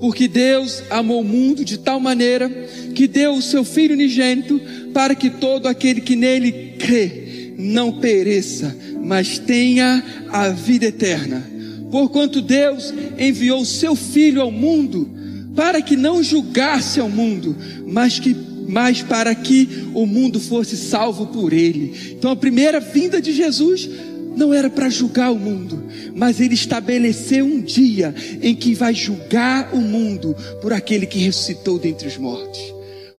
[0.00, 2.48] Porque Deus amou o mundo de tal maneira
[2.94, 4.60] que deu o seu Filho unigênito
[4.92, 11.44] para que todo aquele que nele crê não pereça, mas tenha a vida eterna.
[11.90, 15.10] Porquanto Deus enviou o seu Filho ao mundo
[15.56, 18.32] para que não julgasse ao mundo, mas que
[18.68, 22.12] mas para que o mundo fosse salvo por ele.
[22.12, 23.88] Então a primeira vinda de Jesus
[24.36, 25.82] não era para julgar o mundo,
[26.14, 31.78] mas ele estabeleceu um dia em que vai julgar o mundo por aquele que ressuscitou
[31.78, 32.60] dentre os mortos.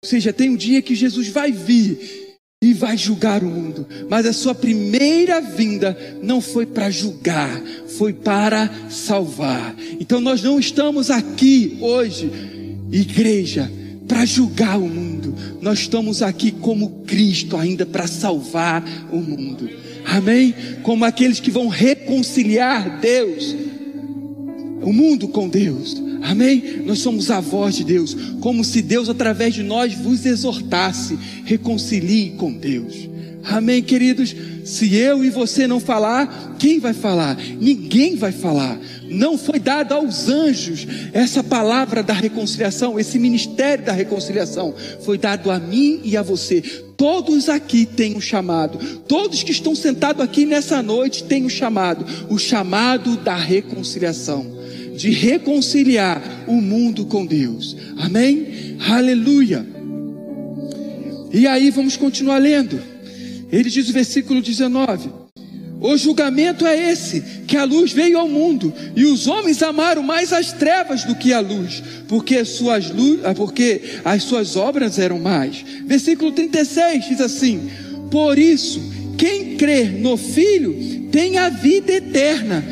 [0.02, 2.20] Ou seja, tem um dia que Jesus vai vir
[2.62, 7.58] e vai julgar o mundo, mas a sua primeira vinda não foi para julgar,
[7.98, 9.74] foi para salvar.
[9.98, 12.30] Então nós não estamos aqui hoje,
[12.92, 13.70] igreja,
[14.06, 15.09] para julgar o mundo,
[15.60, 19.68] nós estamos aqui como Cristo ainda para salvar o mundo.
[20.04, 20.54] Amém?
[20.82, 23.54] Como aqueles que vão reconciliar Deus,
[24.82, 26.00] o mundo com Deus.
[26.22, 26.82] Amém?
[26.84, 32.30] Nós somos a voz de Deus, como se Deus através de nós vos exortasse, reconcilie
[32.36, 33.08] com Deus.
[33.50, 34.34] Amém, queridos?
[34.64, 37.36] Se eu e você não falar, quem vai falar?
[37.36, 38.78] Ninguém vai falar.
[39.08, 44.72] Não foi dado aos anjos essa palavra da reconciliação, esse ministério da reconciliação.
[45.04, 46.60] Foi dado a mim e a você.
[46.96, 48.78] Todos aqui têm um chamado.
[49.08, 52.06] Todos que estão sentados aqui nessa noite têm um chamado.
[52.28, 54.46] O chamado da reconciliação.
[54.96, 57.76] De reconciliar o mundo com Deus.
[57.98, 58.76] Amém?
[58.88, 59.66] Aleluia.
[61.32, 62.99] E aí vamos continuar lendo.
[63.52, 65.10] Ele diz o versículo 19:
[65.80, 70.32] O julgamento é esse, que a luz veio ao mundo, e os homens amaram mais
[70.32, 75.18] as trevas do que a luz, porque, suas luz, ah, porque as suas obras eram
[75.18, 75.64] mais.
[75.86, 77.70] Versículo 36 diz assim:
[78.10, 78.80] Por isso,
[79.16, 82.64] quem crer no Filho tem a vida eterna.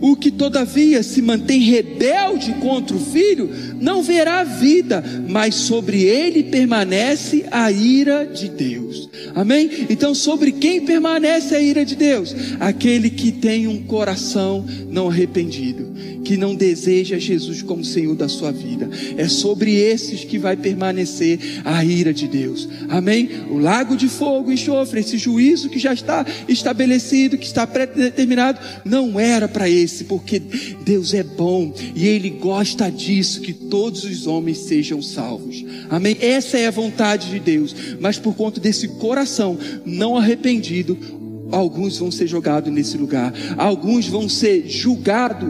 [0.00, 6.44] O que todavia se mantém rebelde contra o filho, não verá vida, mas sobre ele
[6.44, 9.08] permanece a ira de Deus.
[9.34, 9.86] Amém?
[9.90, 12.34] Então, sobre quem permanece a ira de Deus?
[12.58, 15.92] Aquele que tem um coração não arrependido,
[16.30, 18.88] que não deseja Jesus como Senhor da sua vida.
[19.16, 22.68] É sobre esses que vai permanecer a ira de Deus.
[22.88, 23.28] Amém?
[23.50, 28.60] O lago de fogo e enxofre, esse juízo que já está estabelecido, que está pré-determinado,
[28.84, 30.40] não era para esse, porque
[30.84, 35.64] Deus é bom e Ele gosta disso, que todos os homens sejam salvos.
[35.88, 36.16] Amém?
[36.20, 40.96] Essa é a vontade de Deus, mas por conta desse coração não arrependido,
[41.50, 45.48] alguns vão ser jogados nesse lugar, alguns vão ser julgados,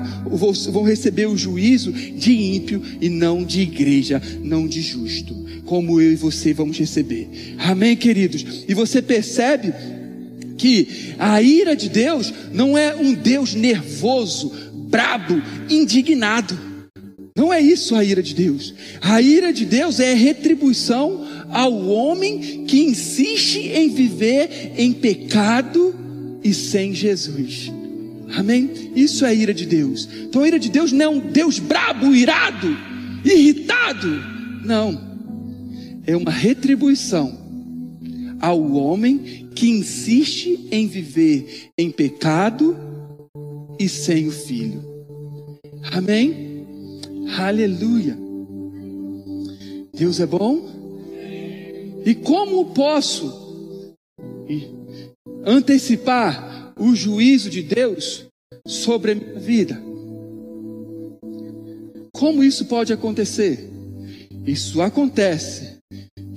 [0.71, 5.35] vão receber o juízo de ímpio e não de igreja, não de justo,
[5.65, 7.57] como eu e você vamos receber.
[7.59, 8.65] Amém, queridos?
[8.69, 9.73] E você percebe
[10.57, 14.53] que a ira de Deus não é um Deus nervoso,
[14.91, 16.59] brabo, indignado.
[17.37, 18.75] Não é isso a ira de Deus.
[19.01, 25.95] A ira de Deus é retribuição ao homem que insiste em viver em pecado
[26.43, 27.71] e sem Jesus.
[28.37, 28.71] Amém?
[28.95, 30.09] Isso é ira de Deus.
[30.25, 32.77] Então a ira de Deus não é um Deus brabo, irado,
[33.25, 34.23] irritado.
[34.65, 35.11] Não.
[36.07, 37.39] É uma retribuição
[38.41, 42.77] ao homem que insiste em viver em pecado
[43.79, 44.83] e sem o filho.
[45.93, 46.65] Amém?
[47.39, 48.17] Aleluia.
[49.93, 50.80] Deus é bom?
[52.05, 53.95] E como posso
[55.45, 58.27] antecipar o juízo de Deus
[58.66, 59.83] sobre a minha vida?
[62.12, 63.70] Como isso pode acontecer?
[64.47, 65.79] Isso acontece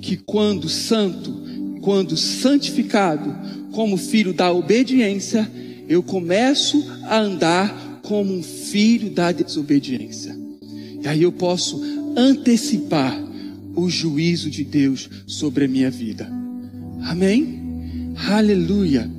[0.00, 1.44] que quando santo
[1.84, 3.36] quando santificado
[3.70, 5.48] como filho da obediência,
[5.86, 10.34] eu começo a andar como um filho da desobediência.
[11.02, 11.82] E aí eu posso
[12.16, 13.22] antecipar
[13.74, 16.30] o juízo de Deus sobre a minha vida.
[17.02, 18.14] Amém?
[18.28, 19.10] Aleluia.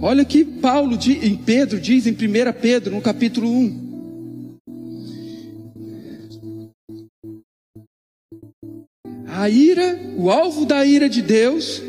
[0.00, 2.16] Olha que Paulo em Pedro diz em 1
[2.60, 3.84] Pedro, no capítulo 1.
[9.26, 11.82] A ira, o alvo da ira de Deus,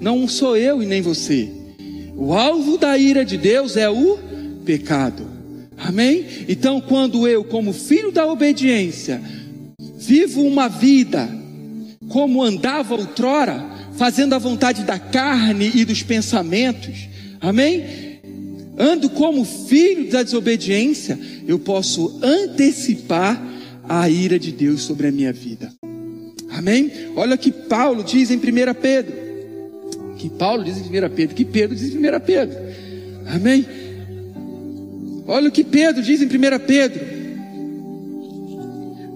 [0.00, 1.50] não sou eu e nem você.
[2.14, 4.18] O alvo da ira de Deus é o
[4.64, 5.26] pecado.
[5.76, 6.24] Amém?
[6.48, 9.20] Então, quando eu, como filho da obediência,
[9.98, 11.41] vivo uma vida
[12.08, 13.64] como andava outrora,
[13.96, 17.08] fazendo a vontade da carne e dos pensamentos,
[17.40, 18.20] amém?
[18.78, 23.40] Ando como filho da desobediência, eu posso antecipar
[23.88, 25.72] a ira de Deus sobre a minha vida.
[26.50, 26.90] Amém?
[27.16, 28.40] Olha que Paulo diz em 1
[28.80, 29.14] Pedro.
[30.16, 32.56] Que Paulo diz em 1 Pedro, que Pedro diz em 1 Pedro.
[33.26, 33.66] Amém?
[35.26, 36.28] Olha o que Pedro diz em 1
[36.66, 37.00] Pedro,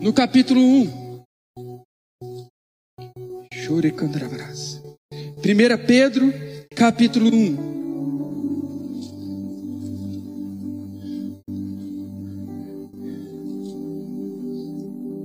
[0.01, 1.07] no capítulo 1.
[3.69, 3.73] 1
[5.87, 6.33] Pedro,
[6.75, 7.57] capítulo 1.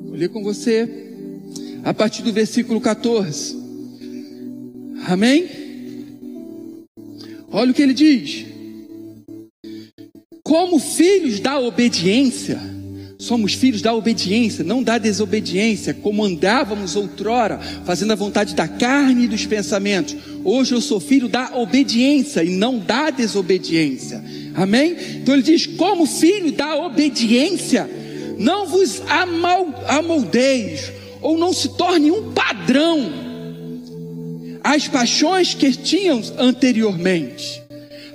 [0.08, 0.90] Vou ler com você
[1.84, 3.56] a partir do versículo 14.
[5.06, 5.48] Amém?
[7.52, 8.48] Olha o que ele diz.
[10.42, 12.71] Como filhos da obediência,
[13.22, 19.26] somos filhos da obediência, não da desobediência, como andávamos outrora, fazendo a vontade da carne
[19.26, 20.16] e dos pensamentos.
[20.44, 24.24] Hoje eu sou filho da obediência e não da desobediência.
[24.56, 24.98] Amém?
[25.18, 27.88] Então ele diz: como filho da obediência,
[28.40, 29.04] não vos
[29.88, 30.92] amoldeis
[31.22, 33.30] ou não se torne um padrão
[34.64, 37.62] as paixões que tinham anteriormente.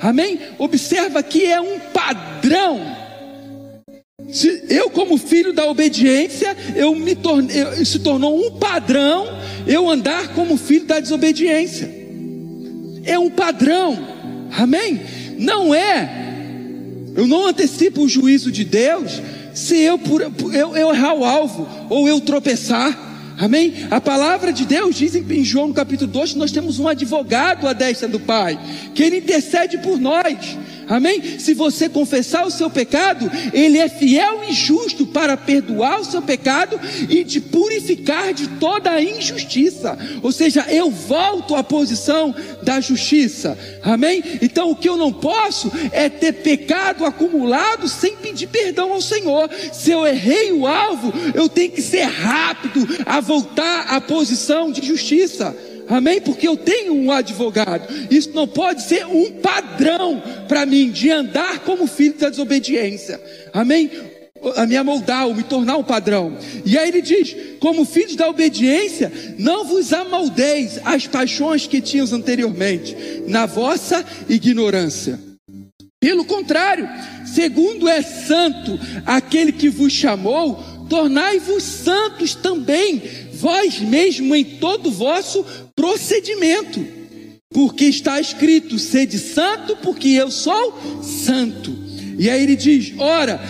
[0.01, 0.39] Amém?
[0.59, 3.06] Observa que é um padrão.
[4.33, 9.27] Se eu, como filho da obediência, eu me tornei, se tornou um padrão
[9.67, 11.95] eu andar como filho da desobediência.
[13.05, 13.99] É um padrão.
[14.57, 15.03] Amém?
[15.39, 16.33] Não é.
[17.15, 19.21] Eu não antecipo o juízo de Deus
[19.53, 20.01] se eu,
[20.51, 23.35] eu, eu errar o alvo ou eu tropeçar.
[23.37, 23.75] Amém?
[23.91, 27.69] A palavra de Deus diz em João no capítulo 2 que nós temos um advogado
[27.69, 28.59] à destra do Pai,
[28.95, 30.57] que ele intercede por nós.
[30.89, 31.39] Amém?
[31.39, 36.23] Se você confessar o seu pecado, Ele é fiel e justo para perdoar o seu
[36.23, 36.79] pecado
[37.09, 39.99] e te purificar de toda a injustiça.
[40.23, 43.59] Ou seja, eu volto à posição da justiça.
[43.83, 44.23] Amém?
[44.41, 49.51] Então o que eu não posso é ter pecado acumulado sem pedir perdão ao Senhor.
[49.73, 54.87] Se eu errei o alvo, eu tenho que ser rápido a voltar à posição de
[54.87, 55.57] justiça.
[55.89, 56.21] Amém?
[56.21, 57.87] Porque eu tenho um advogado.
[58.11, 63.21] Isso não pode ser um padrão para mim de andar como filho da desobediência.
[63.53, 63.91] Amém?
[64.57, 66.37] A me amoldar, ou me tornar um padrão.
[66.65, 72.13] E aí ele diz: como filhos da obediência, não vos amoldeis as paixões que tínhamos
[72.13, 75.19] anteriormente, na vossa ignorância.
[75.99, 76.89] Pelo contrário,
[77.25, 83.03] segundo é santo aquele que vos chamou, tornai-vos santos também,
[83.47, 85.45] vós mesmo em todo vosso
[85.77, 86.85] procedimento,
[87.51, 91.73] porque está escrito: sede santo, porque eu sou santo.
[92.19, 93.41] E aí ele diz: ora,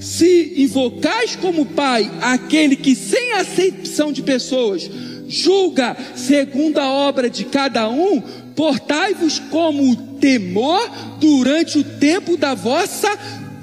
[0.00, 4.90] se invocais como Pai aquele que, sem acepção de pessoas,
[5.28, 8.20] julga segundo a obra de cada um,
[8.56, 10.90] portai-vos como temor
[11.20, 13.08] durante o tempo da vossa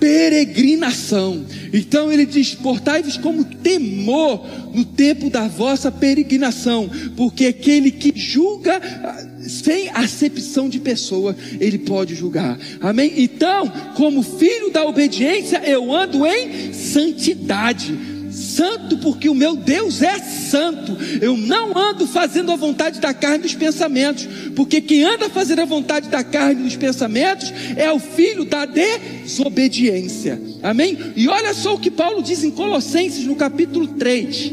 [0.04, 1.46] peregrinação.
[1.72, 8.82] Então ele diz: portai-vos como temor no tempo da vossa peregrinação, porque aquele que julga
[8.84, 12.60] ah, sem acepção de pessoa, ele pode julgar.
[12.82, 13.14] Amém?
[13.16, 17.98] Então, como filho da obediência, eu ando em santidade
[18.34, 20.98] santo, porque o meu Deus é santo.
[21.22, 25.66] Eu não ando fazendo a vontade da carne dos pensamentos, porque quem anda fazendo a
[25.66, 30.42] vontade da carne dos pensamentos é o filho da desobediência.
[30.62, 30.98] Amém?
[31.16, 34.52] E olha só o que Paulo diz em Colossenses no capítulo 3.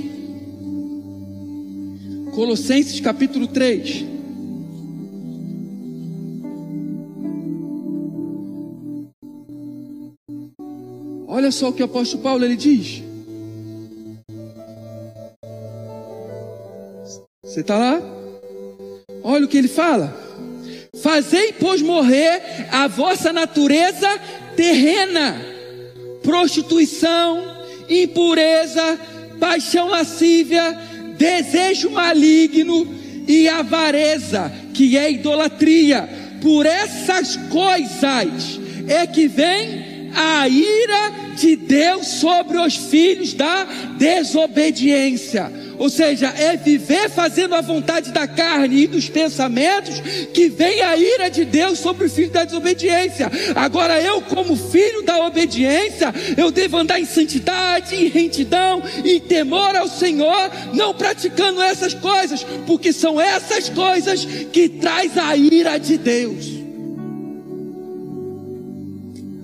[2.32, 4.04] Colossenses capítulo 3.
[11.26, 13.09] Olha só o que o apóstolo Paulo ele diz.
[17.50, 18.00] Você está lá?
[19.24, 20.16] Olha o que ele fala.
[21.02, 22.40] Fazei, pois, morrer
[22.70, 24.08] a vossa natureza
[24.54, 25.36] terrena,
[26.22, 27.42] prostituição,
[27.88, 28.96] impureza,
[29.40, 30.78] paixão lascívia,
[31.18, 32.86] desejo maligno
[33.26, 36.08] e avareza, que é idolatria.
[36.40, 43.64] Por essas coisas é que vem a ira de Deus sobre os filhos da
[43.98, 45.50] desobediência
[45.80, 49.98] ou seja, é viver fazendo a vontade da carne e dos pensamentos,
[50.34, 53.30] que vem a ira de Deus sobre o filho da desobediência.
[53.56, 59.74] Agora, eu, como filho da obediência, eu devo andar em santidade, em retidão, em temor
[59.74, 65.96] ao Senhor, não praticando essas coisas, porque são essas coisas que traz a ira de
[65.96, 66.59] Deus.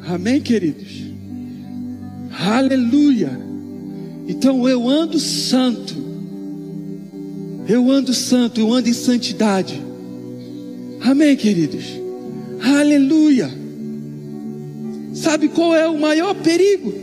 [0.09, 1.05] Amém, queridos?
[2.31, 3.31] Aleluia.
[4.29, 5.95] Então eu ando santo.
[7.69, 9.83] Eu ando santo, eu ando em santidade.
[11.01, 11.85] Amém, queridos?
[12.63, 13.51] Aleluia.
[15.15, 16.95] Sabe qual é o maior perigo?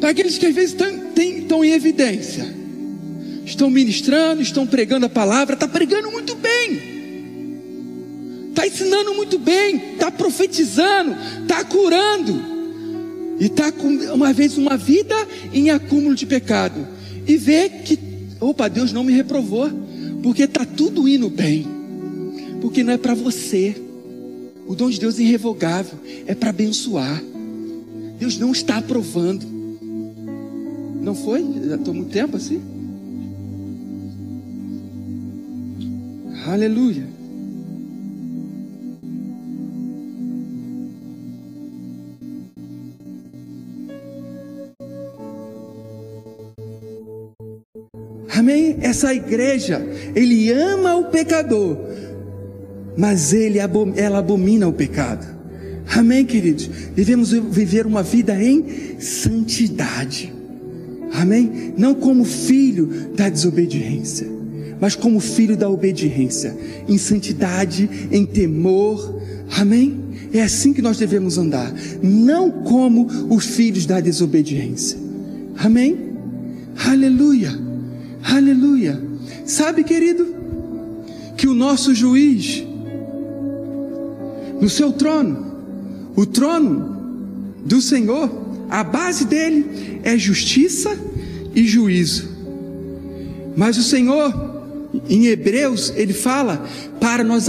[0.00, 2.44] Para aqueles que às vezes estão, estão em evidência,
[3.44, 6.91] estão ministrando, estão pregando a palavra, está pregando muito bem,
[8.62, 12.40] está ensinando muito bem, está profetizando, está curando
[13.40, 15.16] e está com uma vez uma vida
[15.52, 16.86] em acúmulo de pecado
[17.26, 17.98] e vê que,
[18.40, 19.68] opa, Deus não me reprovou,
[20.22, 21.66] porque está tudo indo bem,
[22.60, 23.74] porque não é para você.
[24.66, 27.22] O dom de Deus é irrevogável, é para abençoar.
[28.18, 29.44] Deus não está aprovando.
[31.02, 31.44] Não foi?
[31.68, 32.62] Já estou muito tempo assim?
[36.46, 37.11] Aleluia.
[48.42, 48.76] Amém?
[48.80, 49.80] Essa igreja,
[50.16, 51.78] ele ama o pecador,
[52.96, 53.60] mas ele,
[53.94, 55.24] ela abomina o pecado.
[55.86, 56.68] Amém, queridos?
[56.92, 60.32] Devemos viver uma vida em santidade.
[61.12, 61.72] Amém?
[61.78, 64.26] Não como filho da desobediência,
[64.80, 66.52] mas como filho da obediência,
[66.88, 69.22] em santidade, em temor.
[69.56, 70.00] Amém?
[70.32, 71.72] É assim que nós devemos andar,
[72.02, 74.98] não como os filhos da desobediência.
[75.56, 75.96] Amém?
[76.76, 77.61] Aleluia.
[78.22, 79.00] Aleluia.
[79.44, 80.34] Sabe, querido,
[81.36, 82.64] que o nosso juiz,
[84.60, 85.52] no seu trono,
[86.14, 88.30] o trono do Senhor,
[88.70, 90.96] a base dele é justiça
[91.54, 92.28] e juízo.
[93.56, 94.32] Mas o Senhor,
[95.08, 96.64] em Hebreus, ele fala
[97.00, 97.48] para nós,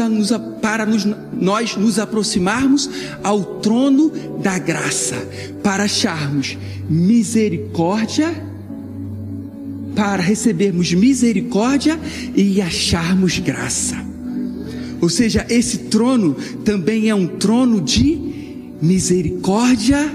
[0.61, 1.07] para nos,
[1.39, 2.89] nós nos aproximarmos
[3.23, 4.11] ao trono
[4.41, 5.15] da graça,
[5.61, 6.57] para acharmos
[6.89, 8.52] misericórdia
[9.95, 11.99] para recebermos misericórdia
[12.35, 13.95] e acharmos graça.
[15.01, 18.17] Ou seja, esse trono também é um trono de
[18.81, 20.09] misericórdia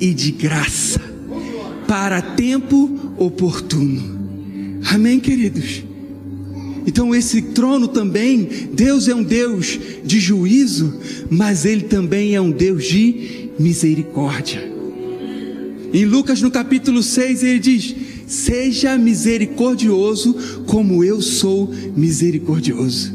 [0.00, 1.00] e de graça,
[1.88, 4.14] para tempo oportuno.
[4.92, 5.82] Amém, queridos?
[6.86, 11.00] Então, esse trono também, Deus é um Deus de juízo,
[11.30, 14.74] mas Ele também é um Deus de misericórdia.
[15.92, 17.94] Em Lucas, no capítulo 6, ele diz:
[18.34, 20.34] Seja misericordioso,
[20.66, 23.12] como eu sou misericordioso.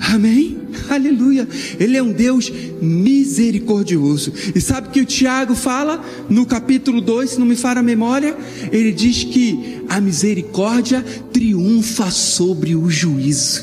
[0.00, 0.56] Amém?
[0.88, 1.46] Aleluia.
[1.78, 2.50] Ele é um Deus
[2.80, 4.32] misericordioso.
[4.54, 8.34] E sabe que o Tiago fala no capítulo 2, se não me falha a memória?
[8.72, 13.62] Ele diz que a misericórdia triunfa sobre o juízo.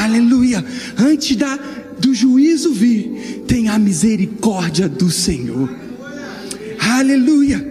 [0.00, 0.64] Aleluia.
[0.96, 1.58] Antes da,
[1.98, 5.68] do juízo vir, tem a misericórdia do Senhor.
[6.78, 7.69] Aleluia.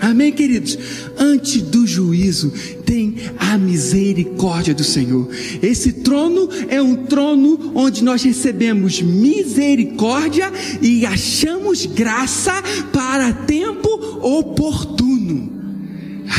[0.00, 0.78] Amém, queridos?
[1.18, 2.52] Antes do juízo
[2.84, 5.28] tem a misericórdia do Senhor.
[5.62, 12.52] Esse trono é um trono onde nós recebemos misericórdia e achamos graça
[12.92, 13.88] para tempo
[14.20, 15.52] oportuno.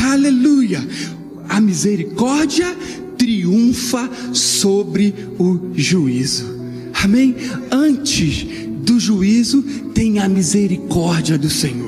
[0.04, 0.86] Aleluia!
[1.48, 2.76] A misericórdia
[3.16, 6.56] triunfa sobre o juízo.
[7.02, 7.34] Amém?
[7.70, 8.46] Antes
[8.82, 9.62] do juízo
[9.94, 11.85] tem a misericórdia do Senhor.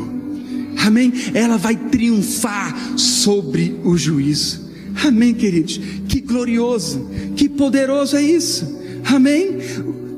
[0.89, 1.13] Amém?
[1.35, 4.67] Ela vai triunfar sobre o juízo.
[5.05, 5.79] Amém, queridos?
[6.09, 8.79] Que glorioso, que poderoso é isso.
[9.05, 9.59] Amém?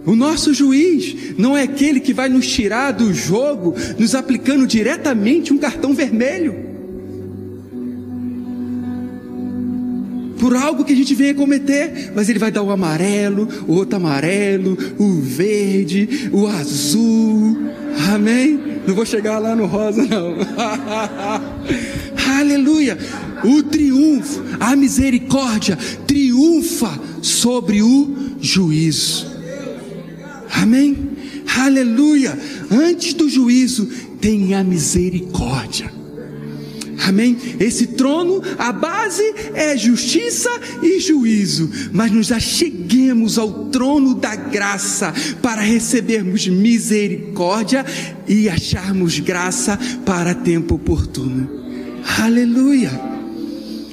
[0.06, 5.52] O nosso juiz não é aquele que vai nos tirar do jogo, nos aplicando diretamente
[5.52, 6.69] um cartão vermelho.
[10.40, 13.96] Por algo que a gente venha cometer, mas ele vai dar o amarelo, o outro
[13.96, 17.58] amarelo, o verde, o azul.
[18.10, 18.58] Amém?
[18.86, 20.36] Não vou chegar lá no rosa, não.
[22.40, 22.96] Aleluia.
[23.44, 25.76] O triunfo, a misericórdia
[26.06, 29.26] triunfa sobre o juízo.
[30.54, 31.10] Amém?
[31.58, 32.38] Aleluia.
[32.70, 33.86] Antes do juízo
[34.20, 35.99] tem a misericórdia.
[37.06, 37.36] Amém?
[37.58, 39.22] Esse trono, a base
[39.54, 40.50] é justiça
[40.82, 47.84] e juízo, mas nos acheguemos ao trono da graça para recebermos misericórdia
[48.28, 51.48] e acharmos graça para tempo oportuno.
[52.18, 52.90] Aleluia.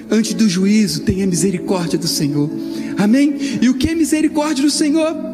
[0.09, 2.49] Antes do juízo, tenha misericórdia do Senhor.
[2.97, 3.35] Amém?
[3.61, 5.26] E o que é misericórdia do Senhor?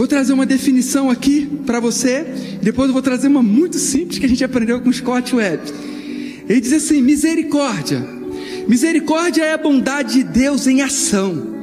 [0.00, 2.24] Vou trazer uma definição aqui para você.
[2.62, 5.60] Depois eu vou trazer uma muito simples que a gente aprendeu com Scott Webb.
[6.48, 8.02] Ele diz assim: misericórdia.
[8.66, 11.60] Misericórdia é a bondade de Deus em ação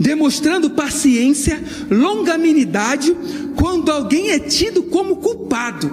[0.00, 3.16] demonstrando paciência, longanimidade,
[3.54, 5.92] quando alguém é tido como culpado.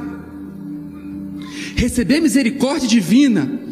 [1.75, 3.64] Receber misericórdia divina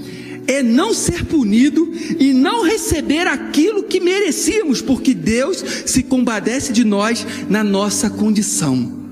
[0.47, 6.83] é não ser punido e não receber aquilo que merecíamos, porque Deus se compadece de
[6.83, 9.03] nós na nossa condição.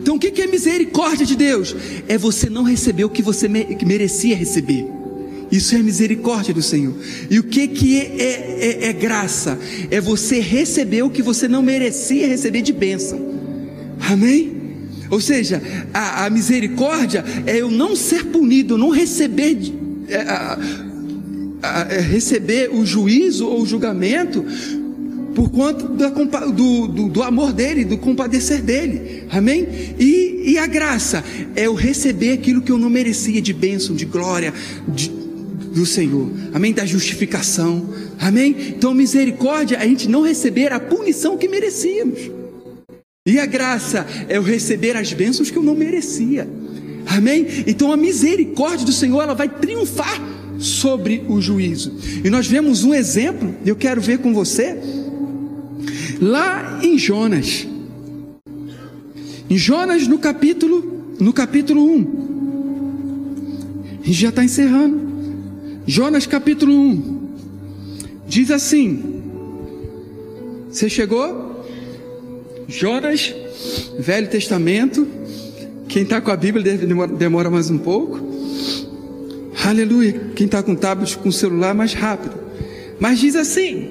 [0.00, 1.76] Então, o que é misericórdia de Deus?
[2.08, 4.84] É você não receber o que você merecia receber.
[5.52, 6.94] Isso é misericórdia do Senhor.
[7.30, 9.58] E o que, que é, é, é, é graça?
[9.90, 13.20] É você receber o que você não merecia receber de bênção.
[14.00, 14.62] Amém?
[15.10, 19.58] Ou seja, a, a misericórdia é eu não ser punido, não receber,
[20.08, 20.58] é, a,
[21.62, 24.44] a, é receber o juízo ou o julgamento
[25.34, 25.86] por conta
[26.50, 29.66] do, do, do, amor dele, do compadecer dele, amém?
[29.98, 31.24] E, e a graça
[31.56, 34.52] é eu receber aquilo que eu não merecia de bênção, de glória,
[34.88, 36.72] de, do Senhor, amém?
[36.72, 37.88] Da justificação,
[38.18, 38.54] amém?
[38.68, 42.30] Então, misericórdia a gente não receber a punição que merecíamos,
[43.26, 46.48] e a graça é eu receber as bênçãos que eu não merecia,
[47.16, 47.46] amém?
[47.66, 50.20] Então, a misericórdia do Senhor ela vai triunfar
[50.58, 51.92] sobre o juízo,
[52.24, 54.78] e nós vemos um exemplo, eu quero ver com você,
[56.20, 57.66] lá em Jonas,
[59.50, 62.22] em Jonas no capítulo, no capítulo 1,
[64.02, 65.00] a gente já está encerrando.
[65.86, 67.28] Jonas capítulo 1
[68.26, 69.22] diz assim:
[70.70, 71.66] Você chegou?
[72.66, 73.34] Jonas,
[73.98, 75.06] Velho Testamento.
[75.92, 76.78] Quem está com a Bíblia
[77.18, 78.18] demora, mais um pouco.
[79.62, 80.32] Aleluia.
[80.34, 82.34] Quem está com tablet, com celular, mais rápido.
[82.98, 83.90] Mas diz assim: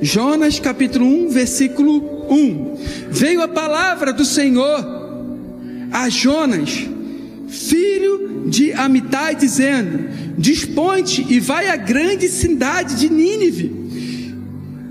[0.00, 1.98] Jonas capítulo 1, versículo
[2.30, 2.78] 1:
[3.10, 4.86] Veio a palavra do Senhor
[5.92, 6.88] a Jonas,
[7.46, 13.84] filho de Amitai, dizendo: Dispõe-te e vai à grande cidade de Nínive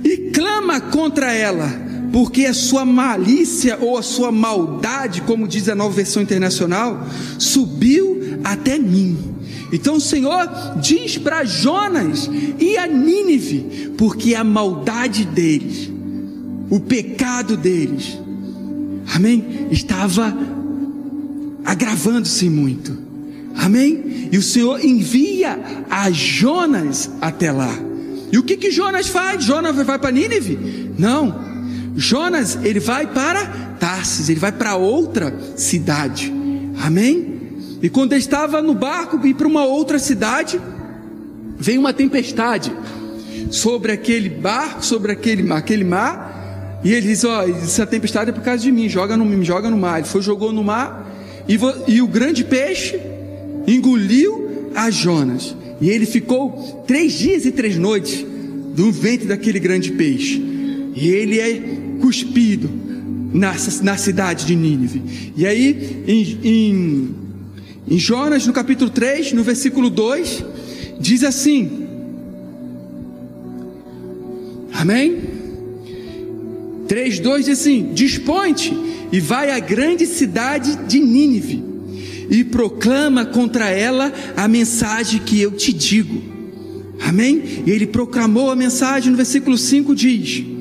[0.04, 1.68] e clama contra ela,
[2.14, 7.08] porque a sua malícia ou a sua maldade, como diz a nova versão internacional,
[7.40, 9.18] subiu até mim.
[9.72, 10.48] Então o Senhor
[10.80, 15.90] diz para Jonas e a Nínive, porque a maldade deles,
[16.70, 18.20] o pecado deles,
[19.16, 20.38] amém, estava
[21.66, 22.96] agravando-se muito.
[23.56, 24.30] Amém?
[24.32, 25.60] E o Senhor envia
[25.90, 27.76] a Jonas até lá.
[28.32, 29.44] E o que que Jonas faz?
[29.44, 30.92] Jonas vai para Nínive?
[30.96, 31.53] Não.
[31.96, 33.46] Jonas, ele vai para
[33.80, 36.34] Tarsis, ele vai para outra cidade.
[36.82, 37.34] Amém?
[37.82, 40.60] E quando ele estava no barco e para uma outra cidade,
[41.58, 42.72] vem uma tempestade
[43.52, 48.34] sobre aquele barco, sobre aquele mar, aquele mar, e ele diz: Ó, essa tempestade é
[48.34, 50.00] por causa de mim, joga no, joga no mar.
[50.00, 51.10] Ele foi, jogou no mar,
[51.48, 53.00] e, e o grande peixe
[53.68, 55.56] engoliu a Jonas.
[55.82, 58.26] E ele ficou três dias e três noites
[58.76, 60.53] no ventre daquele grande peixe.
[60.96, 61.62] E ele é
[62.00, 62.70] cuspido
[63.34, 65.32] na, na cidade de Nínive.
[65.36, 67.10] E aí, em, em,
[67.88, 70.46] em Jonas, no capítulo 3, no versículo 2,
[71.00, 71.88] diz assim:
[74.72, 75.18] Amém?
[76.88, 78.74] 3, 2 diz assim: Dispõe-te
[79.12, 81.64] e vai à grande cidade de Nínive
[82.30, 86.22] e proclama contra ela a mensagem que eu te digo.
[87.02, 87.64] Amém?
[87.66, 90.53] E ele proclamou a mensagem no versículo 5 diz: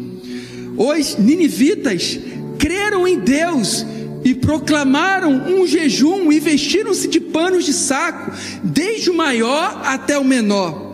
[0.76, 2.18] Os ninivitas
[2.58, 3.84] creram em Deus
[4.24, 10.24] e proclamaram um jejum e vestiram-se de panos de saco, desde o maior até o
[10.24, 10.91] menor.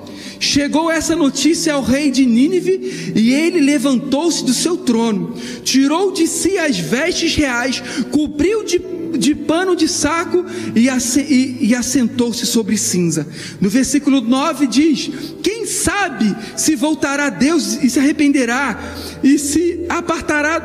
[0.58, 6.26] Chegou essa notícia ao rei de Nínive e ele levantou-se do seu trono, tirou de
[6.26, 7.80] si as vestes reais,
[8.10, 10.44] cobriu de de pano de saco
[10.74, 13.26] e, e, e assentou-se sobre cinza.
[13.60, 15.10] No versículo 9 diz:
[15.42, 18.78] Quem sabe se voltará a Deus e se arrependerá,
[19.22, 20.58] e se apartará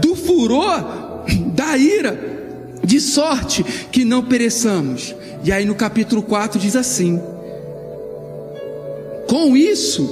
[0.00, 1.24] do furor
[1.54, 5.14] da ira, de sorte que não pereçamos.
[5.44, 7.20] E aí no capítulo 4 diz assim:
[9.30, 10.10] Com isso,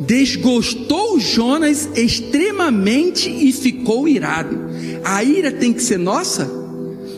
[0.00, 4.58] desgostou Jonas extremamente e ficou irado.
[5.04, 6.50] A ira tem que ser nossa?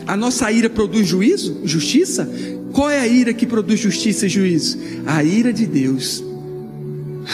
[0.05, 2.29] A nossa ira produz juízo, justiça?
[2.73, 4.77] Qual é a ira que produz justiça e juízo?
[5.07, 6.23] A ira de Deus.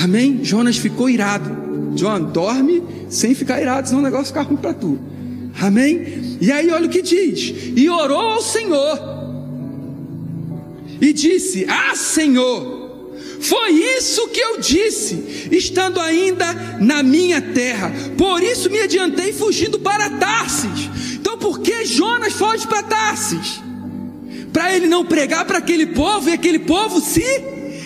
[0.02, 0.40] Amém?
[0.42, 1.50] Jonas ficou irado.
[1.96, 4.98] John, dorme sem ficar irado, senão o negócio fica ruim para tu.
[5.60, 6.38] Amém?
[6.40, 8.98] E aí olha o que diz: e orou ao Senhor.
[11.02, 12.75] e disse: Ah, Senhor,
[13.40, 17.92] foi isso que eu disse, estando ainda na minha terra.
[18.18, 20.90] Por isso me adiantei fugindo para Tarsis.
[21.14, 23.62] Então, por que Jonas foge para Tarsis?
[24.52, 27.24] Para ele não pregar para aquele povo e aquele povo se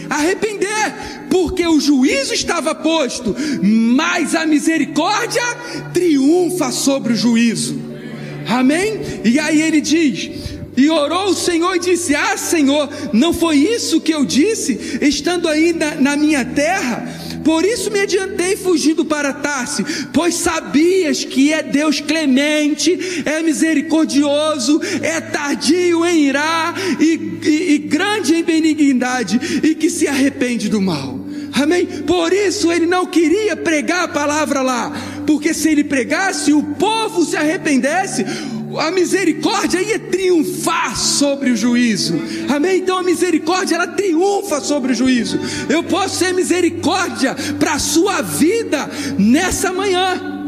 [0.10, 5.44] arrepender, porque o juízo estava posto, mas a misericórdia
[5.94, 7.80] triunfa sobre o juízo.
[8.48, 9.00] Amém?
[9.24, 14.00] E aí ele diz: e orou o Senhor e disse: Ah, Senhor, não foi isso
[14.00, 17.20] que eu disse, estando ainda na minha terra?
[17.44, 24.80] Por isso me adiantei fugindo para Tarse, pois sabias que é Deus clemente, é misericordioso,
[25.02, 30.82] é tardio em irá e, e, e grande em benignidade, e que se arrepende do
[30.82, 31.20] mal.
[31.54, 31.86] Amém?
[31.86, 34.92] Por isso ele não queria pregar a palavra lá,
[35.26, 38.26] porque se ele pregasse, o povo se arrependesse,
[38.78, 42.20] a misericórdia ia triunfar sobre o juízo.
[42.54, 42.80] Amém?
[42.80, 45.40] Então a misericórdia ela triunfa sobre o juízo.
[45.70, 50.40] Eu posso ser misericórdia para a sua vida nessa manhã.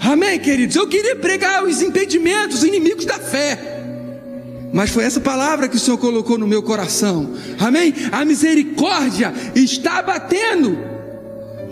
[0.00, 0.76] Amém, queridos?
[0.76, 3.74] Eu queria pregar os impedimentos, os inimigos da fé.
[4.72, 7.32] Mas foi essa palavra que o Senhor colocou no meu coração.
[7.60, 7.94] Amém?
[8.10, 10.93] A misericórdia está batendo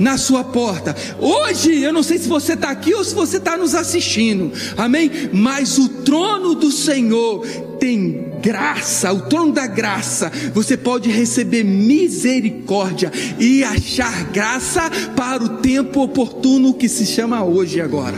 [0.03, 0.95] na sua porta.
[1.21, 5.11] Hoje, eu não sei se você está aqui ou se você está nos assistindo, amém?
[5.33, 7.47] Mas o trono do Senhor
[7.79, 15.49] tem graça, o trono da graça, você pode receber misericórdia e achar graça para o
[15.59, 18.17] tempo oportuno que se chama hoje e agora.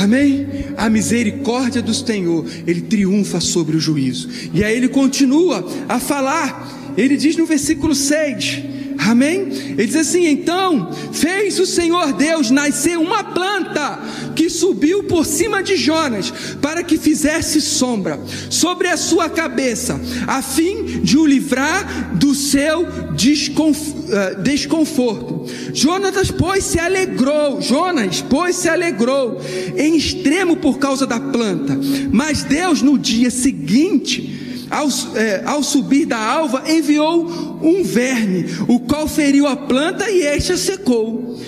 [0.00, 0.48] Amém?
[0.76, 4.28] A misericórdia do Senhor, ele triunfa sobre o juízo.
[4.52, 9.48] E aí ele continua a falar, ele diz no versículo 6: Amém?
[9.50, 14.00] Ele diz assim: então fez o Senhor Deus nascer uma planta
[14.34, 18.20] que subiu por cima de Jonas, para que fizesse sombra
[18.50, 25.46] sobre a sua cabeça, a fim de o livrar do seu eh, desconforto.
[25.72, 29.40] Jonas, pois, se alegrou, Jonas, pois, se alegrou
[29.76, 31.78] em extremo por causa da planta,
[32.12, 37.26] mas Deus, no dia seguinte, ao, é, ao, subir da alva, enviou
[37.62, 41.38] um verme, o qual feriu a planta e esta secou.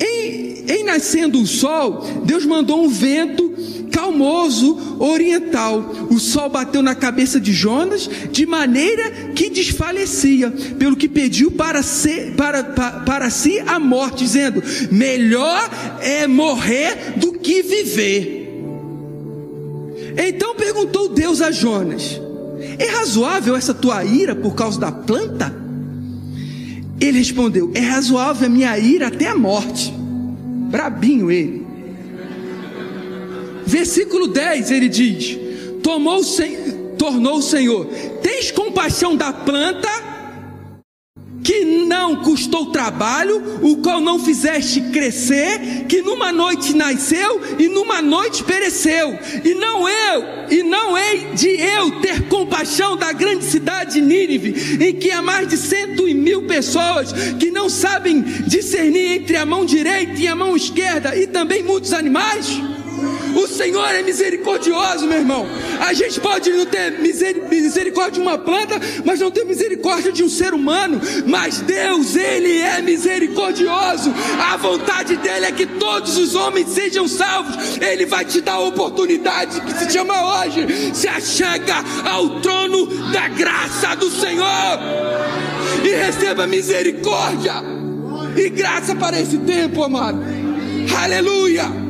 [0.00, 3.50] Em, em nascendo o sol, Deus mandou um vento
[3.90, 6.08] calmoso oriental.
[6.10, 11.82] O sol bateu na cabeça de Jonas de maneira que desfalecia, pelo que pediu para,
[11.82, 15.70] ser, para, para, para si a morte, dizendo: Melhor
[16.00, 18.39] é morrer do que viver.
[20.16, 22.20] Então perguntou Deus a Jonas:
[22.78, 25.54] É razoável essa tua ira por causa da planta?
[27.00, 29.92] Ele respondeu: É razoável a minha ira até a morte.
[30.70, 31.66] Brabinho ele.
[33.66, 35.38] Versículo 10 ele diz:
[35.82, 36.20] Tomou
[36.98, 37.86] tornou o Senhor:
[38.22, 40.09] Tens compaixão da planta
[41.42, 48.02] que não custou trabalho, o qual não fizeste crescer, que numa noite nasceu e numa
[48.02, 49.18] noite pereceu.
[49.44, 54.84] E não eu, e não hei de eu ter compaixão da grande cidade de Nínive,
[54.84, 59.46] em que há mais de cento e mil pessoas que não sabem discernir entre a
[59.46, 62.46] mão direita e a mão esquerda, e também muitos animais.
[63.34, 65.46] O Senhor é misericordioso, meu irmão.
[65.80, 70.28] A gente pode não ter misericórdia de uma planta, mas não ter misericórdia de um
[70.28, 71.00] ser humano.
[71.26, 74.12] Mas Deus, Ele é misericordioso.
[74.50, 77.78] A vontade dele é que todos os homens sejam salvos.
[77.80, 80.94] Ele vai te dar a oportunidade que se chama hoje.
[80.94, 84.78] Se achega ao trono da graça do Senhor
[85.84, 87.54] e receba misericórdia
[88.36, 90.20] e graça para esse tempo, amado.
[90.96, 91.89] Aleluia.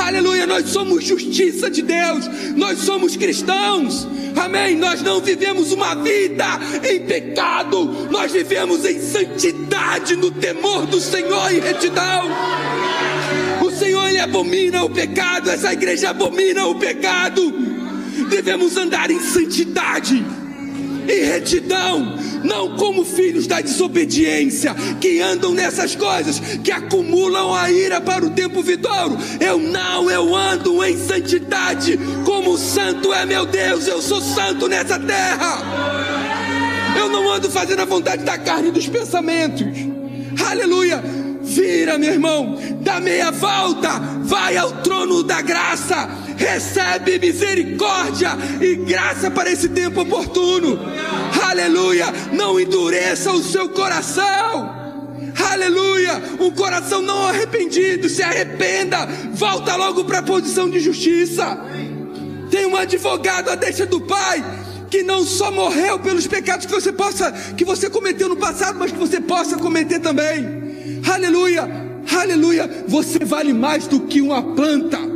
[0.00, 4.08] Aleluia, nós somos justiça de Deus, nós somos cristãos.
[4.36, 4.76] Amém.
[4.76, 6.46] Nós não vivemos uma vida
[6.88, 12.28] em pecado, nós vivemos em santidade, no temor do Senhor e retidão.
[13.62, 17.52] O Senhor ele abomina o pecado, essa igreja abomina o pecado.
[18.28, 20.24] Devemos andar em santidade
[21.10, 28.00] e retidão, não como filhos da desobediência, que andam nessas coisas, que acumulam a ira
[28.00, 29.18] para o tempo vidouro.
[29.40, 34.98] Eu não, eu ando em santidade, como santo é meu Deus, eu sou santo nessa
[34.98, 35.58] terra.
[36.96, 39.66] Eu não ando fazendo a vontade da carne e dos pensamentos.
[40.48, 41.02] Aleluia.
[41.42, 46.08] Vira, meu irmão, dá meia volta, vai ao trono da graça
[46.40, 48.30] recebe misericórdia
[48.60, 50.80] e graça para esse tempo oportuno.
[51.46, 52.06] Aleluia!
[52.32, 54.80] Não endureça o seu coração.
[55.52, 56.20] Aleluia!
[56.40, 61.58] Um coração não arrependido, se arrependa, volta logo para a posição de justiça.
[62.50, 64.42] Tem um advogado a deixa do Pai
[64.90, 68.90] que não só morreu pelos pecados que você possa, que você cometeu no passado, mas
[68.90, 71.00] que você possa cometer também.
[71.08, 71.68] Aleluia,
[72.18, 72.84] aleluia.
[72.88, 75.09] Você vale mais do que uma planta.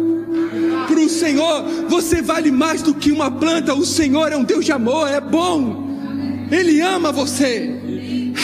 [0.87, 3.75] Para o Senhor, você vale mais do que uma planta.
[3.75, 5.85] O Senhor é um Deus de amor, é bom.
[6.51, 7.71] Ele ama você.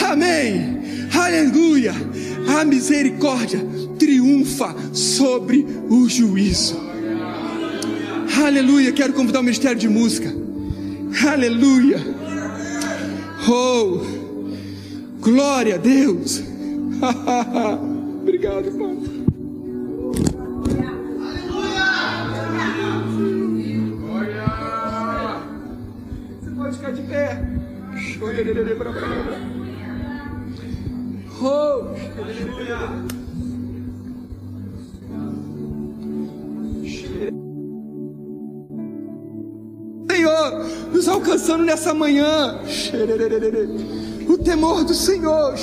[0.09, 0.81] Amém.
[1.13, 1.93] Aleluia.
[2.57, 3.59] A misericórdia
[3.97, 6.79] triunfa sobre o juízo.
[8.43, 8.91] Aleluia.
[8.91, 10.33] Quero convidar o Ministério de Música.
[11.27, 11.99] Aleluia.
[13.47, 13.99] Oh,
[15.19, 16.41] glória a Deus.
[18.21, 19.10] Obrigado, Pai.
[26.91, 27.41] De pé.
[31.43, 31.95] Oh,
[40.11, 42.59] Senhor, nos alcançando nessa manhã.
[44.27, 45.55] O temor do Senhor.
[45.55, 45.57] É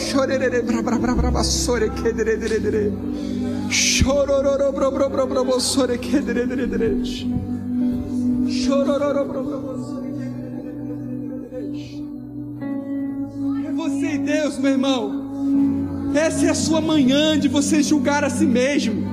[14.28, 16.12] Deus, meu irmão.
[16.14, 19.08] Essa é a sua manhã de você julgar a si mesmo.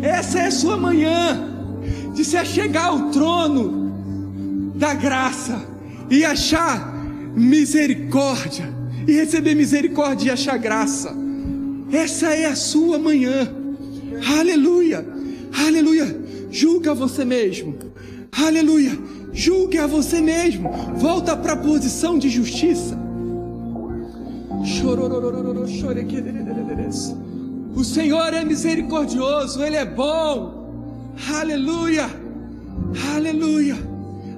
[0.00, 1.38] Essa é a sua manhã
[2.14, 5.62] de se achegar ao trono da graça
[6.08, 6.94] e achar
[7.36, 8.72] misericórdia,
[9.06, 11.14] e receber misericórdia e achar graça.
[11.92, 13.52] Essa é a sua manhã.
[14.38, 15.06] Aleluia,
[15.66, 16.18] aleluia.
[16.50, 17.76] Julga você mesmo.
[18.32, 18.98] Aleluia.
[19.30, 20.70] Julgue a você mesmo.
[20.96, 23.07] Volta para a posição de justiça.
[27.74, 31.12] O Senhor é misericordioso, Ele é bom.
[31.32, 32.08] Aleluia,
[33.14, 33.76] aleluia.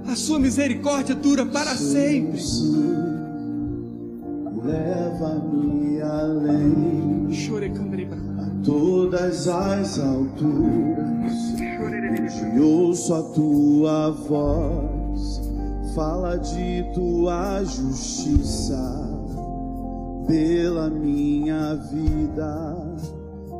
[0.06, 2.40] A sua misericórdia dura para sempre.
[4.62, 7.28] Leva-me além
[8.38, 11.32] a todas as alturas.
[12.54, 15.40] E ouço a tua voz,
[15.94, 19.09] fala de tua justiça
[20.30, 22.76] pela minha vida.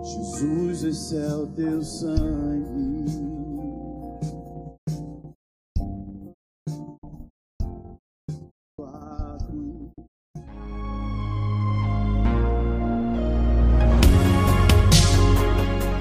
[0.05, 3.11] Jesus, esse é o teu sangue.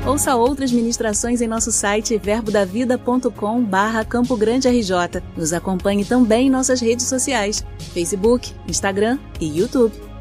[0.05, 5.21] Ouça outras ministrações em nosso site verbodavida.com barra Campo Grande RJ.
[5.35, 10.08] Nos acompanhe também em nossas redes sociais, Facebook, Instagram e YouTube.